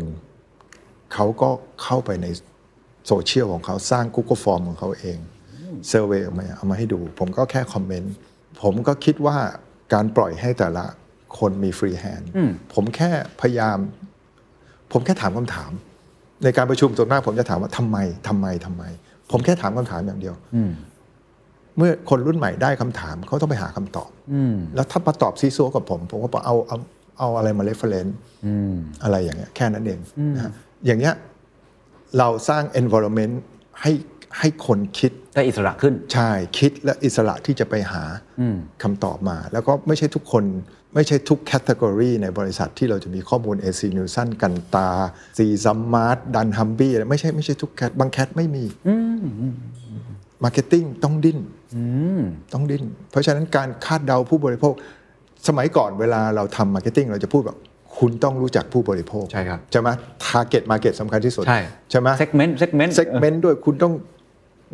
[1.13, 1.49] เขาก็
[1.83, 2.27] เข้าไปใน
[3.07, 5.17] โซเชียลของเขาสร้าง Google Form ของเขาเอง
[5.87, 8.13] survey ออกมาเอามาให้ดู ผมก็แค่ comment
[8.61, 9.37] ผมก็คิดว่า
[9.93, 10.85] การปล่อยให้แต่ละ
[11.39, 12.29] คนมี free hand
[12.73, 13.77] ผมแค่พยายาม
[14.91, 15.71] ผมแค่ถามคำถาม
[16.43, 17.97] ในการประชุมส่วนมากผมจะถามว่าทำไม
[18.27, 18.83] ทำไมทำไม
[19.31, 20.35] ผมแค่ถามคำถามอย่างเดียว
[21.77, 24.09] เมื่อคนรุ่นใหม่ได้คำถามเขาต้องไปหาคำตอบ
[24.75, 26.77] แล้วถ้ามาตอบซีซัวกับผม ผมก็บอกเอาเอา
[27.19, 28.17] เอาอะไรมาเรฟเฟรนซ์
[29.03, 29.99] อะไรอย่างเงี้ยแค่นั้นเอง
[30.35, 30.51] นะฮะ
[30.85, 31.15] อย่างเงี้ย
[32.17, 33.35] เราสร้าง environment
[33.81, 33.91] ให้
[34.39, 38.03] ให้คนคิดได้อิสระขึ้น ใช่คิดและอิสระที่จะไปหา
[38.83, 40.43] คำตอบมา แล้วก็ไม่ใช่ทุกคน
[40.93, 44.89] ไม่ใช่ทุกแคตตากรีในบริษัทที่เราจะมีข้อมูล AC n e w s o n กันตา
[45.37, 48.63] ซีซัมมาร์ทดันฮัมบี้อะไรไม่ใช่ไม่ใช่ทุกแคทบางแคทไม่มี
[50.43, 51.39] marketing ต้องดิ้น
[52.53, 54.73] ต้องดิ้น เพราะฉะนั้นการคาดเดาผู้บริโภค
[55.47, 57.57] สมัยก่อนเวลาเราทำ marketing เราจะพูดแบบ
[57.97, 59.89] คุณต้องรู้จักผู้บริโภค ใช่ครับ ใช่ไหม
[60.25, 61.59] target market สำคัญที่สุด ใช่
[61.91, 63.93] ใช่ไหม segment segment segment ด้วยคุณต้อง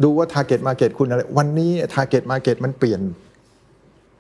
[0.04, 3.02] ดูว่า Target Market คุณอะไร วันนี้ Target Market มันเปลี่ยน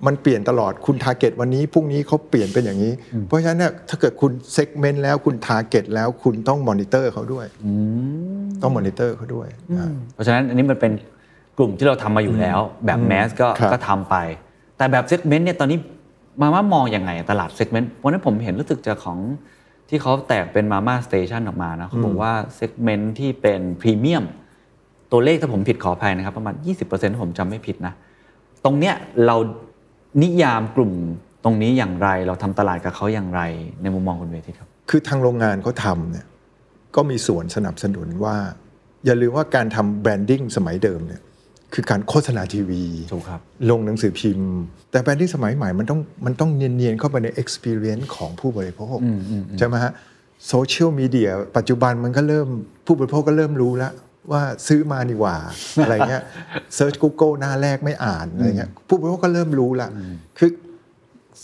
[0.07, 2.93] มันเปลี่ยนตลอดคุณ Target วันนี้พรุ่งนี้เขาเปลี่ยนเป็นอย่างนี้
[3.27, 7.45] เพราะฉะนั้นเนี่ยถ้าเกิดคุณ segment แล้วคุณ Target แล้วคุณต้องมอนิเตอร์เขาด้วย
[8.61, 10.91] ต้องมอนิเตอร์เขาด้วยนะเพราะฉะนั้นอันนี้มันเป็น
[11.57, 14.15] กลุ่มที่เราทำมาอยู่แล้ว แบบ mass ก็ครับก็ทำไป
[14.77, 15.77] แต่แบบ segment เนี่ยตอนนี้
[16.41, 19.19] มาม่ามองยังไงตลาด segment วันนั้นผมเห็นรู้สึกจะของ
[19.89, 24.23] ที่เขาแตกเป็นมาม่าสเตชันออกมานะเขาบอกว่า segment ที่เป็นพรีเมียม
[25.11, 27.93] ตัวเลขถ้าผมผิดขออภัยนะครับ ประมาณ 20%ถ้าผมจำไม่ผิดนะ
[28.63, 29.35] ตรงเนี้ยเรา
[30.21, 30.93] นิยามกลุ่ม
[31.43, 33.41] ตรงนี้อย่างไร เราทำตลาดกับเขาอย่างไร
[33.81, 36.25] ในมุมมองคุณเวทิตครับ คือทางโรงงานเขาทำเนี่ย
[36.95, 38.35] ก็มีส่วนสนับสนุนว่า
[39.05, 41.21] อย่าลืมว่าการทำ branding สมัยเดิมเนี่ย
[41.73, 44.51] คือการโฆษณาทีวีถูกครับลงหนังสือพิมพ์
[44.91, 48.97] แต่ branding สมัยใหม่มันต้องมันต้องเนียนๆเข้าไปใน experience ของผู้บริโภค
[49.57, 49.91] ใช่ไหมฮะ
[50.47, 52.47] โซเชียลมีเดียปัจจุบันมันก็เริ่ม
[52.85, 53.93] ผู้บริโภคก็เริ่มรู้แล้ว
[54.31, 55.35] ว่าซื้อมาดีกว่า
[55.83, 56.23] อะไรเงี้ย
[56.75, 59.89] search Google หน้าแรกไม่อ่านอะไรเงี้ยผู้บริโภคก็เริ่มรู้ละ
[60.37, 60.49] คือ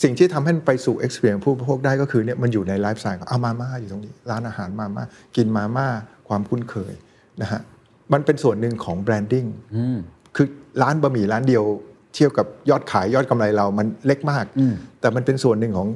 [0.01, 5.03] สิ่งที่ทำให้มันไปสู่ experience ผู้บริโภคได้ก็คือเนี่ยมันอยู่ในไลฟ์สไตล์เอามาม่าอยู่ตรงนี้ ร้านอาหารมาม่า
[5.35, 5.87] กินมาม่า
[6.27, 6.93] ความคุ้นเคย
[7.41, 7.61] นะฮะ
[8.13, 9.45] มันเป็นส่วนหนึ่งของ branding
[10.35, 10.47] คือ
[10.81, 11.63] ร้านบะหมี่ร้านเดียว
[12.15, 14.45] เทียบกับยอดขายยอดกำไรเรามันเล็กมาก
[14.99, 15.89] แต่มันเป็นส่วนหนึ่งของ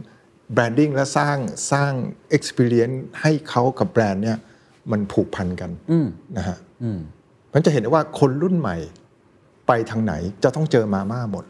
[0.53, 1.37] branding และสร้าง
[1.71, 1.91] สร้าง
[2.37, 4.37] experience ให้เขากับแบรนด์เนี่ย
[4.91, 5.71] มันผูกพันกัน
[6.37, 6.57] นะฮะ
[7.53, 8.77] มันจะเห็นได้ว่าคนรุ่นใหม่
[9.67, 11.45] ไปทางไหนจะต้องเจอมาม่าหมด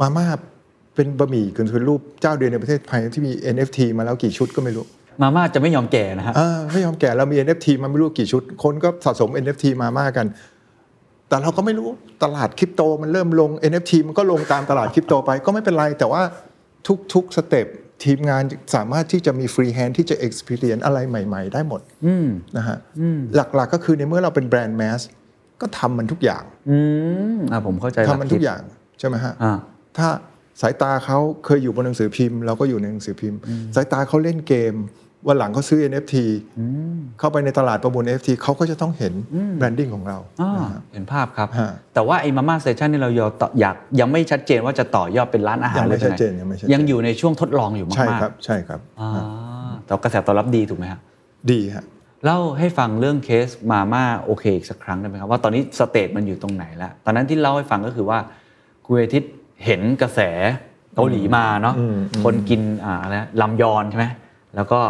[0.00, 0.26] มาม่า
[0.94, 4.84] เป็นบะหมี่กึ่งสำเร็จรูปเจ้าเดียวในประเทศไทยที่มี NFT มาแล้วกี่ชุดก็ไม่รู้
[5.22, 10.26] มาม่าจะไม่ยอมแก่นะฮะอ่าไม่ยอมแก่เรามี NFT มาไม่รู้กี่ชุด คนก็สะสม NFT มาม่ากัน
[11.28, 11.88] แต่เราก็ไม่รู้
[12.22, 16.22] ตลาดคริปโตมันเริ่มลง NFT มันก็ลงตามตลาดคริปโตไปก็ไม่เป็นไร แต่ว่า
[17.14, 17.66] ทุกๆ step
[18.04, 18.42] ทีมงาน
[18.74, 21.80] สามารถที่จะมี free hand ที่จะ experience อะไรใหม่ ๆ ได้หมด
[22.56, 22.78] นะฮะ
[23.34, 25.00] หลักๆก็คือในเมื่อเราเป็นแบรนด์ mass
[25.60, 26.78] ก็ทำมันทุกอย่างอื
[27.36, 28.62] มอ่าผมเข้าใจละทำมันทุกอย่าง
[28.98, 29.52] ใช่ไหมฮะอ่า
[29.96, 30.08] ถ้า
[30.60, 33.38] สายตาเขาเคยอยู่บนหนังสือพิมพ์เราก็อยู่ในหนังสือพิมพ์
[33.74, 34.74] สายตาเขาเล่นเกม
[35.28, 36.14] วันหลังเขาซื้อ NFT
[37.18, 39.12] เข้าไปในตลาดประมูล NFT เขาก็จะต้องเห็น
[39.58, 43.10] branding ของเราอ่านะฮะเห็นภาพครับฮะแต่ว่าไอ้มาม่า station นี่เรา
[43.60, 49.10] อยากยังไม่ชัดเจนว่าจะต่อยอดเป็นร้านอาหารยังไม่ลชัดเจนไหยังไม่ชัดเจนยังอยู่ในช่วงทดลองอยู่มากๆใช่ครับใช่ครับอ่า
[49.84, 51.00] แต่กระแสตอบรับดีถูกไหมฮะ
[51.50, 51.84] ดีฮะ
[52.24, 58.18] เล่าให้ฟังเรื่องเคสมาม่าโอเคอีกสักครั้งได้ไหมครับว่าตอนนี้ stage มันอยู่ตรงไหนแล้วตอนนั้นที่เล่าให้ฟังก็คือว่า
[58.84, 59.32] คุณอาทิตย์
[59.64, 60.20] เห็นกระแส
[60.94, 61.74] เกาหลีมาเนาะ
[62.24, 64.06] คนกินอ่าอะไรนะรามยอนใช่ไหม
[64.56, 64.80] แล้วก็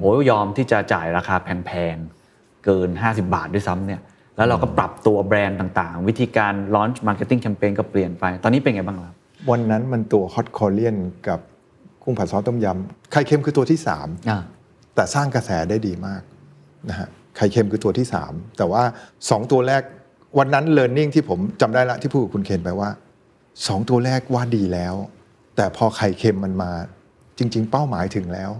[0.00, 4.00] โอ้ยยอมที่จะจ่ายราคาแพงๆ เกิน 50 บาทด้วยซ้ำเนี่ย
[4.36, 9.14] แล้วเราก็ปรับตัวแบรนด์ต่างๆ วิธีการ launch marketing campaign ก็เปลี่ยนไป ตอนนี้เป็นไงบ้างครับ
[9.50, 10.96] วันนั้นมันตัว Hot Korean
[11.28, 11.40] กับ
[12.02, 14.40] กุ้งผัดซอสต้มยำไข่เค็มคือตัวที่3อ่า
[14.94, 16.22] แต่สร้างกระแสได้ดีมาก
[16.88, 18.82] นะฮะไข่เค็มคือตัวที่ 3 แต่ว่า
[19.16, 19.82] 2 ตัวแรก
[20.38, 22.90] วันนั้นเ e ิร์นนิ่งที่ผมจำได้ละที่พูดกับคุณเคนไปว่า
[23.40, 24.94] 2 ตัวแรกว่าดีแล้ว
[25.56, 26.70] แต่พอไข่เค็มมันมา
[27.38, 28.50] จริง ๆ เป้าหมายถึงแล้ว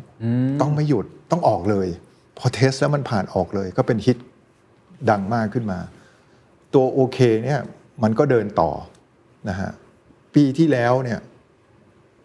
[0.61, 1.89] ต้องไม่หยุดต้องออกเลย
[2.39, 4.17] พอ test แล้วมันผ่านออกเลย ก็เป็นฮิต
[5.11, 5.79] ดังมากขึ้นมา
[6.75, 7.61] ตัวโอเคเนี่ย
[8.03, 8.71] มันก็เดินต่อ
[9.49, 9.71] นะฮะ
[10.35, 11.21] ปีที่แล้วเนี่ย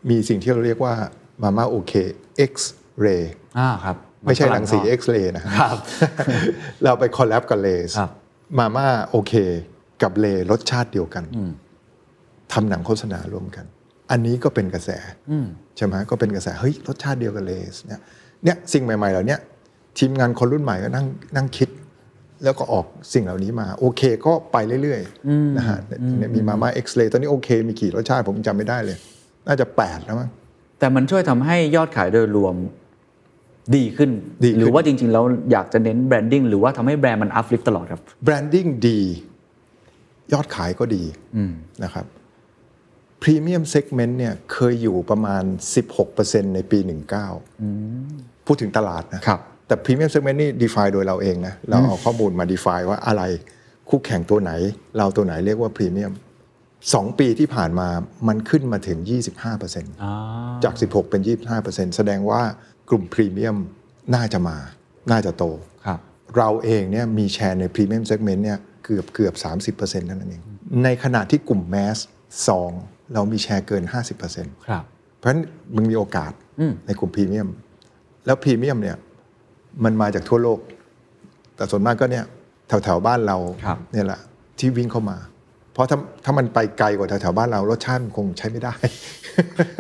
[0.10, 0.94] มีสิ่งที่เราเรียกว่า
[1.42, 1.94] มาม่าโอเค
[2.52, 2.54] X
[3.06, 3.24] ray
[3.60, 5.78] อ่าครับไม่ใช่รังสีฝ X-ray นะครับ
[6.84, 8.12] เราไปคอลแลบกับเลสครับ
[8.58, 9.34] มาม่าโอเค
[10.02, 11.24] กับเลรสชาติเดียวกัน
[12.54, 13.66] ทำหนังโฆษณาร่วมกัน
[14.12, 14.90] อันนี้ก็เป็นกระแส
[15.78, 18.00] ใช่ไหมก็เป็นกระแสเฮ้ยรสชาติเดียวกับเลสเนี่ย
[18.44, 19.40] เนี่ยสิ่งใหม่ๆเหล่าเนี้ย
[19.98, 21.70] ทีมงานคนรุ่นใหม่ก็นั่งนั่งคิด
[22.44, 25.78] แล้วก็ออกสิ่งเหล่านี้มา โอเคก็ไปเรื่อยๆนะฮะ
[26.18, 28.98] เนี่ยมีมาม่าเอ็กซ์เรย์ตอนนี้โอเค มีกี่รสชาติผมจำไม่ได้เลย
[29.48, 30.30] น่าจะ 8 แล้วมั้ง
[30.80, 32.56] แต่มันช่วยทำให้ยอดขายโดยรวม
[33.76, 34.12] ดีขึ้น
[34.44, 39.00] ดีขึ้น หรือว่าจริงๆแล้วอยากจะเน้น branding หรือว่าทำให้แบรนด์มัน uplift ตลอดครับ branding ดี
[40.34, 41.04] ยอดขายก็ดี
[41.84, 42.06] นะครับ
[43.22, 45.44] premium segment เนี่ยเคยอยู่ประมาณ
[46.00, 46.80] 16%ในปี
[47.64, 53.24] 19 พูดถึงตลาดนะครับแต่ premium segment นี่ define โดยเราเองนะเราเอาข้อมูลมา define ว่าอะไร
[53.90, 54.52] คู่แข่งตัวไหน
[54.98, 56.12] เราตัวไหนเรียกว่าพรีเมียม
[56.94, 57.88] สองปีที่ผ่านมา
[58.28, 59.00] มันขึ้นมาถึง
[59.62, 61.22] 25%จาก 16 เป็น
[61.60, 62.42] 25%แสดงว่า
[62.90, 63.58] กลุ่มพรีเมียม
[64.16, 64.58] น่าจะมา
[65.12, 65.44] น่าจะโต
[65.86, 66.00] ครับ
[66.38, 69.34] เราเองเนี่ยมีแชร์ใน premium segment เนี่ยเกือบเกือบ
[69.76, 70.44] 30%เท่านั้นเอง
[70.84, 71.98] ในขณะที่กลุ่ม mass
[72.48, 72.72] ซอง
[73.14, 73.84] เรามีแชร์เกิน
[74.26, 74.84] 50%ครับ
[75.18, 75.42] เพราะฉะนั้น
[75.76, 77.50] มึงมีโอกาสอืมในกลุ่มพรีเมียม
[78.26, 78.98] แล้วพรีเมียมเนี่ย
[79.84, 80.60] มันมาจากทั่วโลก
[81.56, 82.26] แต่ส่วนมากก็เนี่ย
[82.68, 84.20] แถวแถวๆบ้านเราครับเนี่ยแหละ
[84.60, 85.18] ที่วิ่งเข้ามา
[85.74, 88.74] เพราะถ้าถ้ามันไปไกลกว่าแถวแถวๆบ้านเรารสชาติมันคงใช้ไม่ได้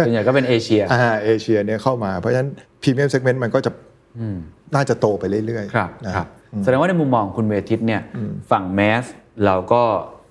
[0.05, 2.49] ส่วนใหญ่ก็เป็นเอเชียอ่าเอเชียเนี่ยเข้ามาเพราะฉะนั้น
[2.81, 3.71] premium segment มันก็จะ
[4.75, 6.27] น่าจะโตไปเรื่อยๆครับนะครับ
[6.63, 8.01] แสดงว่าในมุมมองคุณเวทิตเนี่ย
[8.51, 9.03] ฝั่ง mass
[9.45, 9.83] เราก็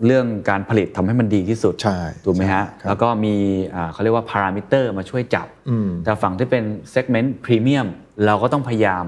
[0.07, 3.35] เรื่องการผลิตทำให้มันดีที่สุดใช่ถูกไหมฮะใช่ครับแล้วก็มี
[3.75, 7.87] อ่าเขาเรียกว่าพารามิเตอร์มาช่วยจับอืมแต่ฝั่งที่เป็น segment พรีเมียม
[8.27, 9.05] เราก็ต้องพยายาม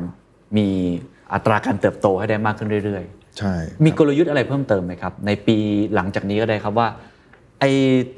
[0.59, 0.69] มี
[1.33, 3.05] อัตราการเติบโตให้ได้มากขึ้นเรื่อย
[3.39, 5.57] ใช่ๆมีกลยุทธ์อะไรเพิ่มเติมไหมครับ ในปี
[5.95, 6.89] หลังจากนี้ก็ได้ครับว่า
[7.61, 7.65] ไอ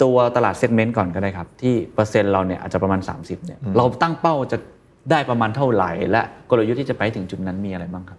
[0.02, 4.58] ตัวตลาด segment ก่อนก็ได้ครับ ที่เปอร์เซ็นต์เราเนี่ยอาจจะประมาณ 30เนี่ยเราตั้งเป้าจะ
[5.10, 8.18] ได้ประมาณเท่าไหร่ และกลยุทธ์ที่จะไปถึงจุดนั้นมีอะไรบ้างครับ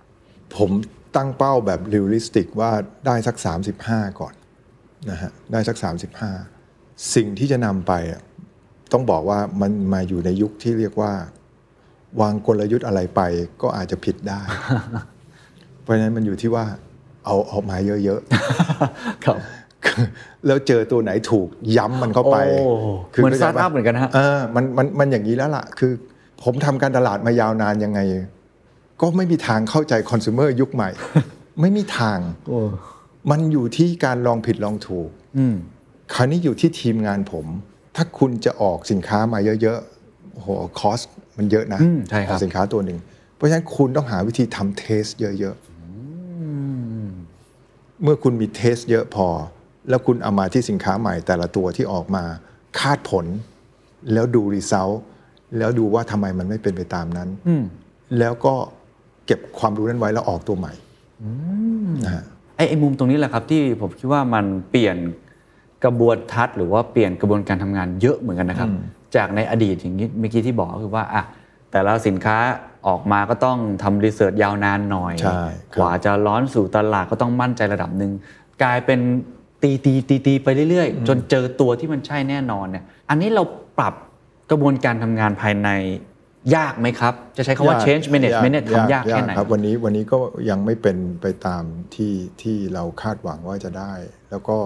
[0.55, 0.71] ผม
[1.15, 2.71] ตั้งเป้าแบบ realistic ว่า
[3.05, 3.35] ได้สัก
[3.77, 4.33] 35 ก่อน
[5.09, 5.77] นะฮะได้สัก
[6.43, 8.21] 35 สิ่งที่จะนำไปอะ
[8.93, 11.11] ต้องบอกว่ามันมาอยู่ในยุคที่เรียกว่า
[12.21, 13.21] วางกลยุทธ์อะไรไป
[13.61, 14.41] ก็อาจจะผิดได้
[15.81, 16.65] เพราะฉะนั้นมันอยู่ที่ว่า
[17.25, 19.37] เอาออกมาเยอะๆครับ
[20.45, 22.73] แล้วเจอตัวไหนถูกย้ำมันเข้าไปโอ้
[23.09, 25.91] เหมือนเข้าใจสตาร์ทอัพเหมือนกันนะฮะเออมันมันมันอย่างนี้แล้วล่ะ คือ
[26.43, 27.99] ผมทำการตลาดมายาวนานยังไง
[29.01, 30.89] ก็ไม่มีทางเข้าใจคอน sumer ยุคใหม่
[31.61, 32.19] ไม่มีทาง
[33.31, 35.55] มันอยู่ที่การลองผิดลองถูกอืม
[36.13, 37.45] คราวนี้อยู่ที่ทีมงานผม
[37.95, 40.47] ถ้าคุณจะออกสินค้ามาเยอะๆโอ้โห
[40.79, 40.99] cost
[41.37, 42.99] มันเยอะนะอืมใช่ครับออกสินค้าตัวหนึ่ง
[43.35, 45.63] เพราะฉะนั้นคุณต้องหาวิธีทำ test เยอะๆ
[48.03, 49.27] เมื่อคุณมี test เยอะพอ
[49.89, 52.23] แล้วคุณเอามาที่สินค้าใหม่แต่ละตัวที่ออกมา
[52.79, 53.25] คาดผล
[54.13, 54.89] แล้วดูรีเซล
[55.57, 57.63] แล้วดูว่าทำไมมันไม่เป็นไปตามนั้นอืม
[58.19, 58.53] แล้วก็
[59.25, 60.73] เก็บความรู้นั้นไว้แล้วออกตัวใหม่
[62.05, 64.97] นะฮะ ไอ้ไอ้มุมตรงนี้แหละครับที่ผมคิดว่ามันเปลี่ยน
[65.83, 68.69] กระบวนทัศน์หรือว่าเปลี่ยนกระบวนการทำงานเยอะเหมือนกันนะครับ
[69.15, 71.23] จากในอดีตอย่างนี้เมื่อกี้ที่บอกก็คือว่าอะ
[71.71, 72.37] แต่ละสินค้า
[72.87, 75.39] ออกมาก็ต้องทำรีเสิร์ชยาวนานหน่อยใช่
[75.73, 78.11] ครับกว่าจะร้อนสู่ตลาดก็ต้องมั่นใจระดับหนึ่ง
[78.63, 78.99] กลายเป็น
[79.63, 83.43] ตีตีตีตีไปเรื่อยๆ จนเจอตัวที่มันใช่แน่นอนเนี่ยอันนี้เรา
[83.79, 83.93] ปรับ
[84.51, 85.69] กระบวนการทำงานภายใน
[86.55, 91.63] ยากไหมครับ จะใช้คำว่า change management เนี่ยทำยากแค่ไหนครับวันนี้วันนี้ก็ยังไม่เป็นไปตาม
[91.95, 93.93] ที่ที่เราคาดหวังว่าจะได้
[94.31, 94.57] แล้วก็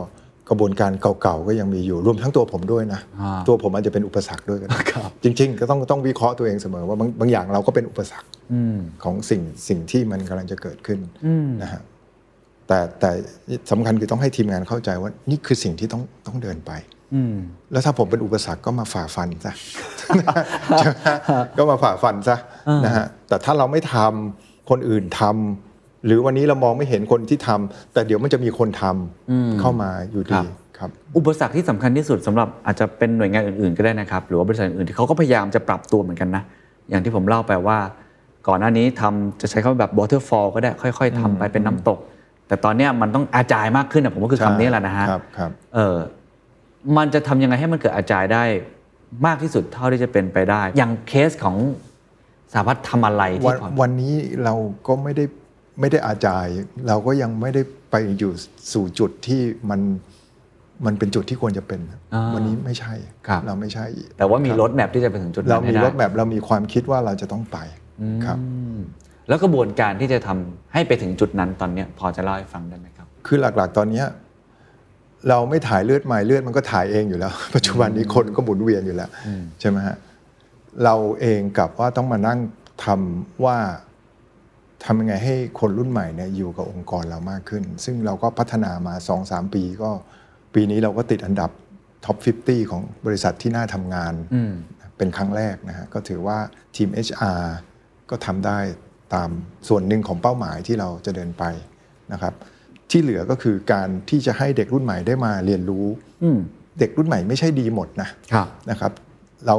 [0.49, 4.69] กระบวนการเก่าๆก็ยังมีอยู่รวมทั้งตัวผมด้วยนะอ่าตัวผมอาจจะเป็นอุปสรรคด้วยกัน
[5.23, 11.81] จริง ๆ ก็ต้องต้องวิเคราะห์ตัวเองเสมอว่าบางบางอย่างเราก็เป็นอุปสรรคอืมของสิ่งสิ่งที่มันกำลังจะเกิดขึ้นอืมนะฮะ
[12.67, 13.11] แต่แต่
[13.71, 16.98] สำคัญคือต้องให้ทีมงานเข้าใจว่านี่คือสิ่งที่ต้องต้องเดินไปอืม
[17.71, 19.53] แล้วถ้าผมเป็นอุปสรรคก็มาฝ่าฟันซะ
[19.97, 20.21] ใช่ไหม
[21.57, 22.37] ก็มาฝ่าฟันซะ
[22.85, 30.45] นะฮะแต่ถ้าเราไม่ทำคนอื่นทำหรือวันนี้เรามองไม่เห็นคนที่ทำแต่เดี๋ยวมันจะมีคนทำเข้ามาอยู่ครัดีบ
[30.77, 36.43] ครับอุปสรรคที่สำคัญที่สุดสำหรับอาจจะเป็นหน่วยงานอื่นๆก็ได้นะครับ หรือว่าบริษัทอื่นๆที่เขาก็พยายามจะปรับตัวเหมือนกันนะ
[36.89, 37.77] อย่างที่ผมเล่าไปว่า
[38.47, 41.99] ก่อนหน้านี้ทำจะใช้คำว่าแบบ waterfall ก็ได้ค่อยๆทำไปเป็นน้ำตก
[42.47, 45.07] แต่ตอนเนี้ยมันต้องอาจายมากขึ้นนะผมว่าคือคำนี้แหละนะฮะ
[46.97, 48.43] มันจะทำยังไงให้มันเกิดอาจายได้
[49.25, 51.57] มากที่สุดเท่าที่จะเป็นไปได้ อย่างเคสของ
[52.53, 54.13] สาพัฒน์ทำอะไรวัที่นพอวันนี้
[54.43, 54.53] เรา
[54.87, 55.25] ก็ไม่ได้
[55.79, 56.45] ไม่ได้อาจาย
[56.87, 57.61] เราก็ยังไม่ได้
[57.91, 58.31] ไปอยู่
[58.73, 59.81] สู่จุดที่มัน
[60.85, 61.79] มันเป็นจุดที่ควรจะเป็น
[62.13, 62.93] อ่าวันนี้ไม่ใช่
[63.27, 63.85] ครับเราไม่ใช่
[64.17, 67.57] แต่ว่ามีรถแมพที่จะไปถึงจุดเรานั้นให้มีได้รถแบบเรามีความคิดว่าเราจะต้องไป
[68.25, 68.77] ครับอืม
[69.27, 74.05] แล้วกระบวนการที่จะทำให้ไปถึงจุดนั้นตอนเนี้ยพอจะเล่าให้ฟังได้ไหมครับ คือหลักๆ ตอนเนี้ย
[75.29, 79.09] เราไม่ถ่ายเลือดใหม่เลือดมันก็ถ่ายเองอยู่แล้ว ปัจจุบันนี้คนก็หมุนเวียนอยู่แล้ว
[79.59, 79.97] ใช่ไหมฮะ
[80.83, 82.39] เราเองกับว่าต้องมานั่ง
[82.85, 83.57] ทำว่า
[84.85, 88.93] ทำยังไงให้คนรุ่นใหม่เนี่ยอยู่กับองค์กรเรามากขึ้น ซึ่งเราก็พัฒนามา
[89.25, 89.91] 2-3 ปีก็
[90.53, 91.51] ปีนี้เราก็ติดอันดับ
[92.05, 94.53] ท็อป 50 ของบริษัทที่น่าทำงานอืม
[94.97, 96.37] เป็นครั้งแรกนะฮะก็ถือว่า
[96.75, 97.43] ทีม HR
[98.09, 98.59] ก็ทำได้
[99.13, 99.29] ตาม
[99.67, 101.43] ส่วนหนึ่งของเป้าหมายที่เราจะเดินไป
[102.13, 102.33] นะครับ
[102.91, 105.85] ที่เหลือก็คือการที่จะให้เด็กรุ่นใหม่ได้มาเรียนรู้
[106.23, 106.39] อืม
[106.79, 108.91] เด็กรุ่นใหม่ไม่ใช่ดีหมดนะครับนะครับ
[109.47, 109.57] เรา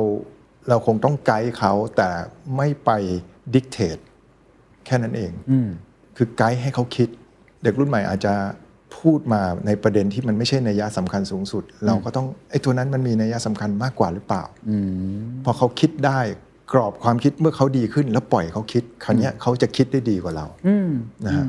[0.69, 2.09] เราคงต้องไกด์เขาแต่
[2.57, 2.91] ไม่ไป
[3.55, 3.99] ดิกเทต
[4.87, 5.69] แค่นั้นเองอืม
[6.17, 7.09] คือไกด์ให้เขาคิด
[7.63, 8.35] เด็กรุ่นใหม่อาจจะ
[8.99, 14.85] พูดมาในประเด็นที่มันไม่ใช่นัยยะสำคัญสูงสุด เราก็ต้องไอ้ตัวนั้นมันมีนัยยะสำคัญมากกว่าหรือเปล่าอืม
[15.45, 16.21] พอเขาคิดได้
[16.73, 20.91] กรอบความคิดเมื่อเขาดีขึ้น แล้วปล่อยเขาคิดคราวเนี้ยเขาจะคิดได้ดีกว่าเราอืม
[21.27, 21.47] นะฮะ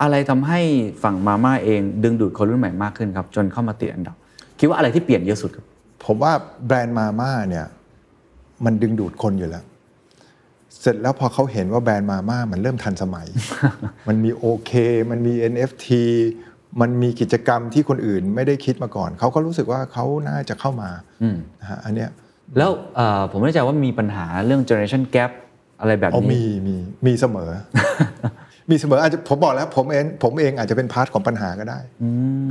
[0.00, 0.60] อืมอืมอะไรทำให้
[1.02, 4.16] ฝั่งมาม่าเองดึงดูดคนรุ่นใหม่มากขึ้นครับ จนเข้ามาติดอันดับ
[4.58, 5.64] คิดว่าอะไรที่เปลี่ยนเยอะสุดครับ
[6.04, 6.32] ผมว่า
[6.66, 7.66] แบรนด์มาม่าเนี่ย
[8.64, 9.64] มันดึงดูดคนอยู่แล้ว
[10.80, 13.26] เสร็จแล้วพอเขาเห็นว่าแบรนด์มาม่ามันเริ่มทันสมัย
[14.08, 14.72] มันมีโอเค
[15.10, 15.88] มันมี NFT
[16.80, 20.90] มันมีกิจกรรมที่คนอื่นไม่ได้คิดมาก่อน เขาก็รู้สึกว่าเขาน่าจะเข้ามา
[21.22, 22.10] อืมนะฮะอันเนี้ย
[22.58, 25.30] แล้วเอ่อผมไม่แน่ใจว่ามีปัญหาเรื่อง generation gap
[25.80, 27.50] อะไรแบบอ๋อนี้มีมีมีเสมอ
[28.70, 31.78] มีเสมออาจจะผมบอกแล้วผมเองผมเองอาจจะเป็น part ของปัญหาก็ได้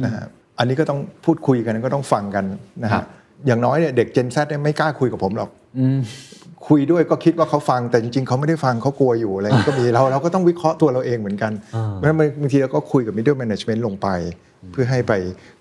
[0.03, 0.25] นะฮะ
[0.59, 2.45] อันนี้ก็ต้องพูดคุยกันก็ต้องฟังกัน
[2.83, 3.05] นะครัฮะบ
[3.47, 5.49] อย่างน้อยเนี่ยเด็ก Gen Z เนี่ยไม่กล้าคุยกับผมหรอก
[5.79, 5.99] อืม
[6.67, 14.07] คุยด้วยก็คิดว่าเขาฟังแต่จริงๆ เขาไม่ได้ฟังเขากลัวอยู่อะไรอย่างนี้ก็มีเราเราก็ต้องวิเคราะห์ตัวเราเองเหมือนกันอ่าเพราะฉะนั้นบางทีเราก็คุยกับ middle management ลงไป
[14.71, 15.13] เพื่อให้ไป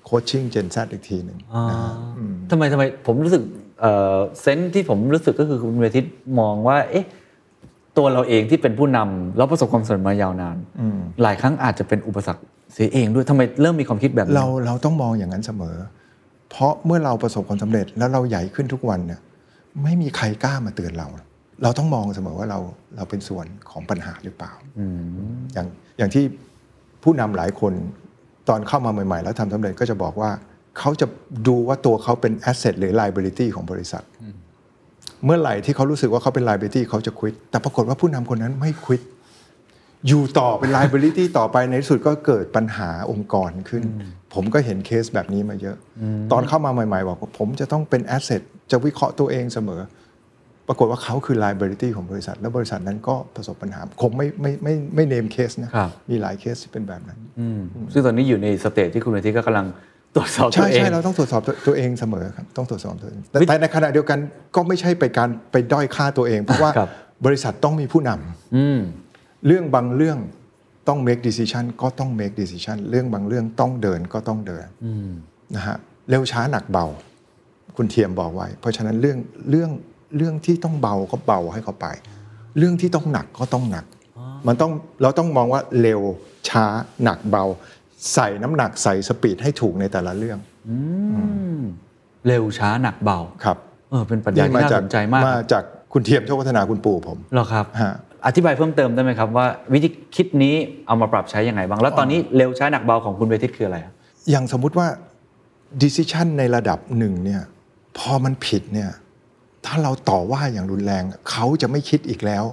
[0.04, 1.38] โคชชิ่ง Gen Z อีกทีหนึ่ง
[1.70, 3.42] นะฮะอืมทำไมทำไมผมรู้สึก
[3.80, 6.04] เอ่อเซนส์ที่ผมรู้สึกก็คือคุณเวทิต
[6.40, 7.04] มองว่า เอ๊ะ
[7.98, 10.56] ตัวเราเองที่เป็นผู้นำแล้วประสบความสำเร็จมายาวนาน
[11.22, 15.76] หลายครั้งอาจจะเป็นอุปสรรคเสียเองด้วยทำไมเริ่มมีความคิดแบบนี้เราเราต้องมองอย่างนั้นเสมอ
[16.50, 19.20] เพราะเมื่อเราประสบความสำเร็จแล้วเราใหญ่ขึ้นทุกวันเนี่ย
[19.82, 21.08] ไม่มีใครกล้ามาเตือนเรา
[21.62, 22.58] เราต้องมองเสมอว่าเรา
[22.96, 24.52] เราเป็นส่วนของปัญหาหรือเปล่า
[25.52, 25.66] อย่าง
[25.98, 26.24] อย่างที่
[27.02, 27.72] ผู้นำหลายคน
[28.48, 30.30] ตอนเข้ามาใหม่ๆ แล้วทำสำเร็จก็จะบอกว่า
[30.78, 31.06] เขาจะ
[31.48, 34.04] ดูว่าตัวเขาเป็น asset หรือ liability ของบริษัท
[35.24, 39.02] เมื่อไหร่ที่เขารู้สึกว่าเขาเป็น liability เขาจะควิดแต่ปรากฏว่าผู้นำคนนั้นไม่ควิด
[40.08, 43.82] อยู่ต่อเป็น liability ต่อไปในที่สุดก็เกิดปัญหาองค์กรขึ้น
[44.34, 45.76] ผมก็เห็นเคสแบบนี้มาเยอะ
[46.32, 49.80] ตอนเข้ามาใหม่ ๆ บอกว่าผมจะต้องเป็น asset จะวิเคราะห์ตัวเองเสมอ
[50.68, 57.60] ปรากฏว่าเขาคือ liability ของบริษัท แล้วบริษัทนั้นก็ประสบปัญหา คงไม่ไม่ไม่ไม่ name case นะครับมีหลายเคสที่เป็นแบบนั้นอืม
[57.92, 59.66] ซึ่งตอนนี้อยู่ใน stage ที่คุณเวทิตก็กำลัง
[60.16, 64.18] ตรวจสอบตัวเองใช่ใช่เราต้องตรวจสอบตัวตัวเองเสมอครับต้องตรวจสอบตัวเองแต่แต่ในขณะเดียวกัน
[64.54, 66.90] ก็ไม่ใช่ไปการไปด้อยค่าตัวเอง เพราะว่าครับ
[67.26, 68.80] บริษัทต้องมีผู้นำอืม
[69.46, 70.18] เรื่องบางเรื่อง
[70.88, 74.66] ต้อง make decision ก็ต้อง make decision เรื่องบางเรื่องต้องเดินก็ต้องเดิน
[75.56, 75.76] นะฮะ
[76.08, 76.86] เร็วช้าหนักเบา
[77.76, 79.18] คุณเทียมบอกไว้ เพราะฉะนั้นเรื่อง
[79.50, 79.70] เรื่อง
[80.16, 81.86] เรื่องที่ต้องเบาก็เบาให้เขาไป
[82.58, 83.84] เรื่องที่ต้องหนักก็ต้องหนัก
[84.46, 86.00] มันต้องเราต้องมองว่าเร็ว
[86.48, 86.64] ช้า
[87.04, 87.44] หนักเบา
[88.14, 90.38] ใส่น้ำหนักใส่สปีดให้ถูกในแต่ละเรื่อง
[92.26, 93.58] เร็วช้าหนักเบาครับ
[93.90, 97.94] เออเป็นปรัชญาที่น่าสนใจมากมาจากคุณเทียมโชคพัฒนาคุณปู่ผมเหรอครับฮะ
[98.26, 100.54] อธิบายเพิ่มเติมได้ไหมครับว่า วิธีคิดนี้
[100.86, 103.94] เอามาปรับใช้ยังไงบ้าง แล้วตอนนี้เร็วช้าหนักเบาของคุณเวทิตคืออะไรครับ
[104.30, 104.86] อย่างสมมุติว่า
[105.82, 107.42] decision ในระดับหนึ่งเนี่ย
[107.98, 108.90] พอมันผิดเนี่ย
[109.66, 112.44] ถ้าเราต่อว่าอย่างรุนแรงเขาจะไม่คิดอีกแล้ว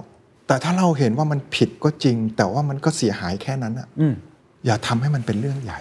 [0.46, 3.88] แต่ถ้าเราเห็นว่ามันผิดก็จริง แต่ว่ามันก็เสียหายแค่นั้นอะ
[4.64, 5.80] อืมอย่าทำให้มันเป็นเรื่องใหญ่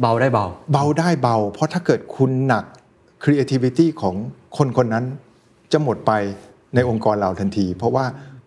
[0.00, 2.64] เบาได้เบา เบาได้เบา เพราะถ้าเกิดคุณหนัก
[3.22, 4.14] creativity ของ
[4.56, 5.04] คนคนนั้น
[5.72, 6.12] จะหมดไป
[6.74, 8.04] ในองค์กรเราทันที เพราะว่า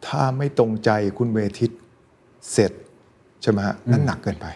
[0.08, 1.72] ถ้าไม่ตรงใจคุณเวทิต
[2.52, 2.72] เสร็จ
[3.42, 4.48] ใช่ไหมฮะนั่นหนักเกินไป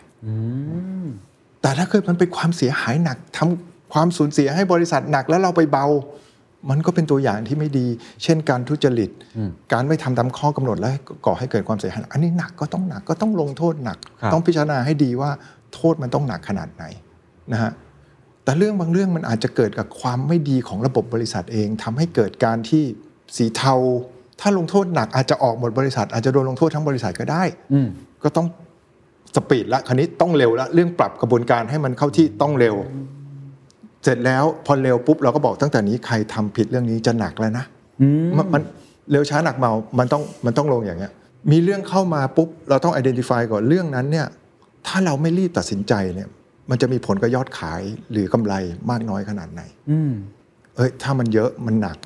[1.61, 5.85] แต่ถ้าเกิดมันเป็นความเสียหายหนักทำความสูญเสียให้บริษัทหนักแล้วเราไปเบา
[6.69, 7.88] มันก็เป็นตัวอย่างที่ไม่ดี
[8.23, 9.10] เช่นการทุจริต
[9.73, 10.89] การไม่ทำตามข้อกำหนดและ
[11.25, 15.32] ก่อให้เกิดความเสียหายอันนี้หนักก็ต้องหนักก็ต้องลงโทษหนักครับต้องพิจารณาให้ดีว่า
[15.73, 16.84] โทษมันต้องหนักขนาดไหน
[17.51, 17.71] นะฮะ
[18.43, 22.84] แต่เรื่องบางเรื่องมันอาจจะเกิดกับความไม่ดีของระบบบริษัทเองทำให้เกิดการที่
[23.38, 23.73] สีเทา
[24.41, 27.88] ถ้าลงโทษหนักอาจจะออกหมดบริษัท อาจจะโดนลงโทษทั้งบริษัทก็ได้อืม
[28.23, 28.47] ก็ต้อง
[29.36, 32.75] สปีดละคันนี้ต้องเร็วละเรื่องปรับกระบวนการให้มันเข้าที่ต้องเร็ว
[34.05, 37.65] เสร็จแล้วพอเร็วปุ๊บเราก็บอกตั้งแต่นี้ใครทำผิดเรื่องนี้จะหนักแล้วนะ
[38.37, 38.61] มันมัน
[39.11, 41.11] เร็วช้าหนักเบามันต้องมันต้องลงอย่างเงี้ย
[41.51, 44.27] มีเรื่องเข้ามาปุ๊บเราต้อง identify ก่อนเรื่องนั้นเนี่ย
[44.87, 46.29] ถ้าเราไม่รีบตัดสินใจเนี่ย
[46.69, 48.53] มันจะมีผลกับยอดขายหรือกำไร
[48.89, 50.13] มากน้อยขนาดไหนอืม
[50.75, 51.97] เอ้ยถ้ามันเยอะมันหนัก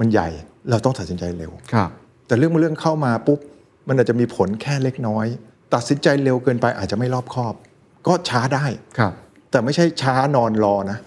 [0.00, 0.28] มันใหญ่
[0.70, 1.90] เราต้องตัดสินใจเร็วครับ
[2.26, 3.38] แต่เรื่องบางเรื่องเข้ามาปุ๊บ
[3.88, 5.26] มันอาจจะมีผลแค่เล็กน้อย
[5.74, 7.54] ตัดสินใจเร็วเกินไปอาจจะไม่รอบคอบ
[8.06, 8.64] ก็ช้าได้
[8.98, 9.12] ครับ
[9.50, 10.98] แต่ไม่ใช่ช้านอนรอนะ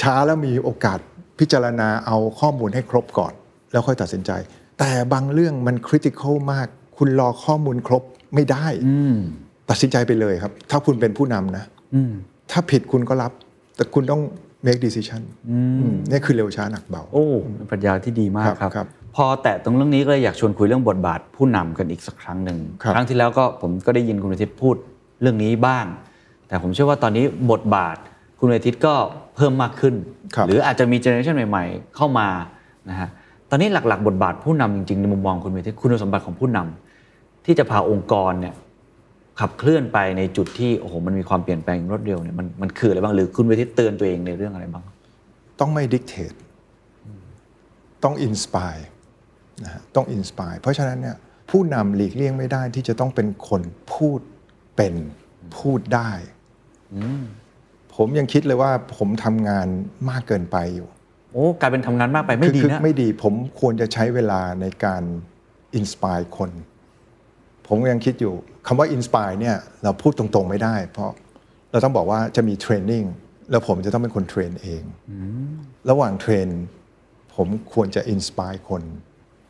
[0.00, 0.98] ช้าแล้วมีโอกาส
[1.38, 3.32] พิจารณาเอาข้อมูลให้ครบก่อน
[3.72, 4.30] แล้วค่อยตัดสินใจ
[4.78, 6.66] แต่บางเรื่องมันคริติคอลมาก
[6.98, 8.02] คุณรอข้อมูลครบ
[8.34, 9.16] ไม่ได้อืม
[9.70, 12.12] ตัดสินใจไปเลยครับ ถ้าคุณเป็นผู้นำนะอืม
[12.50, 13.32] ถ้าผิดคุณก็รับ
[13.76, 14.22] แต่คุณต้อง
[14.66, 15.58] make decision อื
[15.90, 17.26] มนี่คือเร็วช้าหนักเบา โอ้
[17.56, 24.76] เป็นปรัชญาที่ดีมากครับครับครับพอแตะตรงเรื่องนี้ก็เลยอยากชวนคุยเรื่องบทบาทผู้นำกันอีกสักครั้งหนึ่งครับครั้งที่แล้วก็ผมก็ได้ยินคุณอาทิตย์พูด
[25.20, 25.86] เรื่องนี้บ้าง
[26.48, 27.96] แต่ผมเชื่อว่าตอนนี้บทบาท
[28.40, 28.94] คุณอาทิตย์ก็
[29.36, 29.94] เพิ่มมากขึ้น
[30.34, 32.28] ครับหรืออาจจะมี generation ใหม่ ๆ เข้ามา
[32.90, 33.08] นะฮะ
[33.50, 38.54] ตอนนี้หลัก ๆ บทบาทผู้นำจริงๆในมุมมองคุณอาทิตย์คุณสมบัติของผู้นำที่จะพาองค์กรเนี่ย
[39.40, 44.84] ขับเคลื่อนไปในจุดที่โอ้โหมันมีความเปลี่ยนแปลงรวดเร็วเนี่ยมันมันคืออะไรบ้างหรือคุณอาทิตย์เตือนตัวเองในเรื่องอะไรบ้าง
[45.60, 46.32] ต้องไม่ dictate
[48.04, 48.76] ต้อง inspire
[49.64, 51.16] นะฮะต้อง inspire เพราะฉะนั้นเนี่ย
[51.50, 53.62] ผู้นำหลีกเลี่ยงไม่ได้ที่จะต้องเป็นคน
[53.92, 54.20] พูด
[54.76, 54.94] เป็น
[55.58, 56.10] พูดได้
[58.02, 59.66] ผมยังคิดเลยว่าผมทำงาน
[60.10, 60.88] มากเกินไปอยู่
[61.32, 65.02] โอ้กลายเป็นทำงานมากไปไม่คือดีคือนะไม่ดีผมควรจะใช้เวลาในการ
[65.74, 66.50] inspire คน
[67.66, 68.34] ผมก็ยังคิดอยู่
[68.66, 71.10] คำว่า inspire เนี่ยเราพูดตรงๆไม่ได้ เพราะ
[71.70, 73.04] เราต้องบอกว่าจะมี training
[73.50, 74.82] แล้วผมจะต้องเป็นคน train เอง
[75.90, 76.46] ระหว่าง train
[77.34, 78.82] ผมควรจะ inspire คน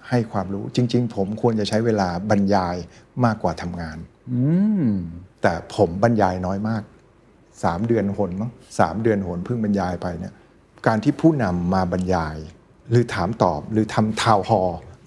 [0.08, 2.76] ให้ความรู้จริง ๆ ผมควรจะใช้เวลาบรรยาย
[3.24, 3.98] มากกว่าทำงาน
[5.42, 6.82] แต่ผมบรรยายน้อยมาก
[7.64, 10.32] สามเดือนหนมั้งสามเดือนหนเพิ่งบรรยายไปเนี่ย
[10.86, 12.36] การที่ผู้นำมาบรรยาย
[12.90, 14.62] หรือถามตอบหรือทำทาวฮอ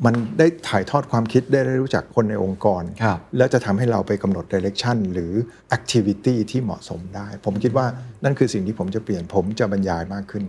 [0.05, 5.31] มันได้ถ่ายทอดความคิดได้ได้รู้จักคนในองค์กรครับแล้วจะทำให้เราไปกำหนด direction หรือ
[5.77, 7.85] activity ที่เหมาะสมได้ ผมคิดว่า
[8.23, 10.43] นั่นคือสิ่งที่ผมจะเปลี่ยนผมจะบรรยายมากขึ้น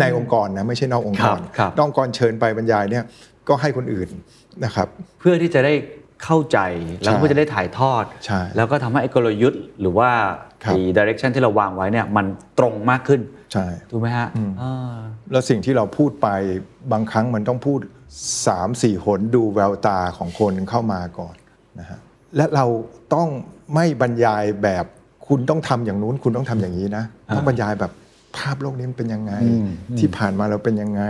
[0.00, 3.04] ในองค์กรนะไม่ใช่นอกองค์กรครับครับนอกองค์กรเชิญไปบรรยายเนี่ย
[3.48, 4.08] ก็ให้คนอื่น
[4.64, 4.88] นะครับ
[5.20, 5.74] เพื่อที่จะได้
[6.24, 6.58] เข้าใจ
[7.02, 10.10] แล้วใช่ก็จะได้ถ่ายทอดใช่แล้วก็ทำให้ไอ้กลยุทธ์ หรือว่า
[10.64, 12.26] ครับไอ้ดิเรกชันที่เราวางไว้เนี่ยมัน
[12.58, 13.20] ตรงมากขึ้น
[13.52, 14.28] ใช่ถูกไหมฮะ
[14.62, 14.96] อ่า
[15.30, 16.28] แล้วสิ่งที่เราพูดไป
[16.92, 17.80] บางครั้งมันต้องพูด
[18.36, 21.34] 3 4 หนดูแววตาของคนเข้ามาก่อน
[21.78, 21.98] นะฮะ
[22.36, 22.66] และเรา
[23.14, 23.28] ต้อง
[23.74, 24.84] ไม่บรรยายแบบ
[25.28, 27.04] คุณต้องทำอย่างนู้น คุณต้องทำอย่างนี้นะ
[27.34, 27.92] ต้องบรรยายแบบ
[28.36, 29.32] ภาพโลกนี้มันเป็นยังไง
[29.98, 31.02] ที่ผ่านมาเราเป็นยังไง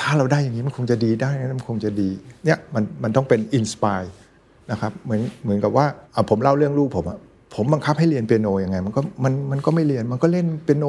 [0.00, 2.08] ถ้าเราได้อย่างนี้มันคงจะดีได้นะมันคงจะดี
[2.44, 4.02] เนี่ยมันมันต้องเป็น inspire
[4.70, 7.18] นะครับเหมือนเหมือนกับว่าอะผมเล่าเรื่องลูกผมอะ
[7.54, 10.84] ผมบังคับให้เรียนเปียโนยังไง มันก็มันมันก็ไม่เรียนมันก็เล่นเปียโน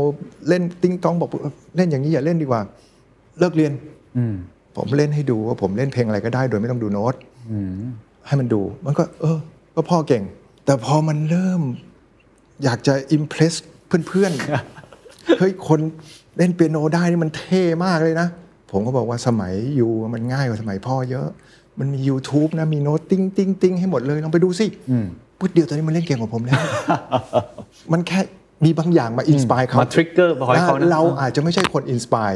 [0.49, 2.61] เล่นติ้งต้องบอกเออเล่นอย่างนี้อย่าเล่นดีกว่า
[3.39, 3.71] เลิกเรียน
[4.17, 4.35] อืม
[4.77, 7.15] ผมเล่นให้ดูว่าผมเล่นเพลงอะไรก็ได้ โดยไม่ต้องดูโน้ต
[7.51, 7.71] อืม
[8.27, 9.37] ให้มันดู มันก็ เออ
[9.75, 10.23] ก็พ่อเก่ง
[10.65, 11.61] แต่พอมันเริ่ม
[12.63, 13.53] อยากจะ impress
[14.07, 15.79] เพื่อนๆเฮ้ยคน
[16.37, 18.27] เล่นเปียโนได้นี่มันเท่มากเลยนะ
[18.71, 21.27] ผมก็บอกว่าสมัยอยู่มันง่ายกว่าสมัยพ่อเยอะ
[21.79, 24.65] มันมี YouTube นะมีโน้ตติ้งติ้งติ้งให้หมดเลยลองไปดูสิ
[25.43, 26.59] ปุ๊ดเดียวตอนนี้มันเล่นเก่งกว่าผมแล้ว
[27.93, 28.19] มันแค่
[28.65, 32.31] มีบางอย่างมา inspire เขามา trigger พอให้เขานะเราอาจจะไม่ใช่คน inspire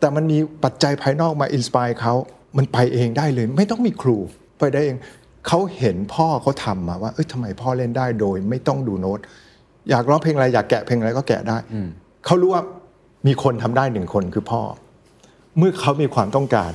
[0.00, 2.14] แต่มันมีปัจจัยภายนอกมา inspire เขา
[2.56, 4.16] มันไปเองได้เลย ไม่ต้องมีครู
[4.58, 4.96] ไปได้เอง
[5.46, 9.18] เขาเห็นพ่อเขาทำมาว่าเอ้ยทำไมพ่อเล่นได้โดย ไม่ต้องดูโน้ต
[9.90, 11.56] อยากร้องเพลงอะไรอยากแกะเพลงอะไรก็แกะได้
[12.26, 12.62] เขารู้ว่า
[13.26, 14.62] มีคนทำได้หนึ่งคนคือพ่อ
[15.58, 16.72] เมื่อเขามีความต้องการ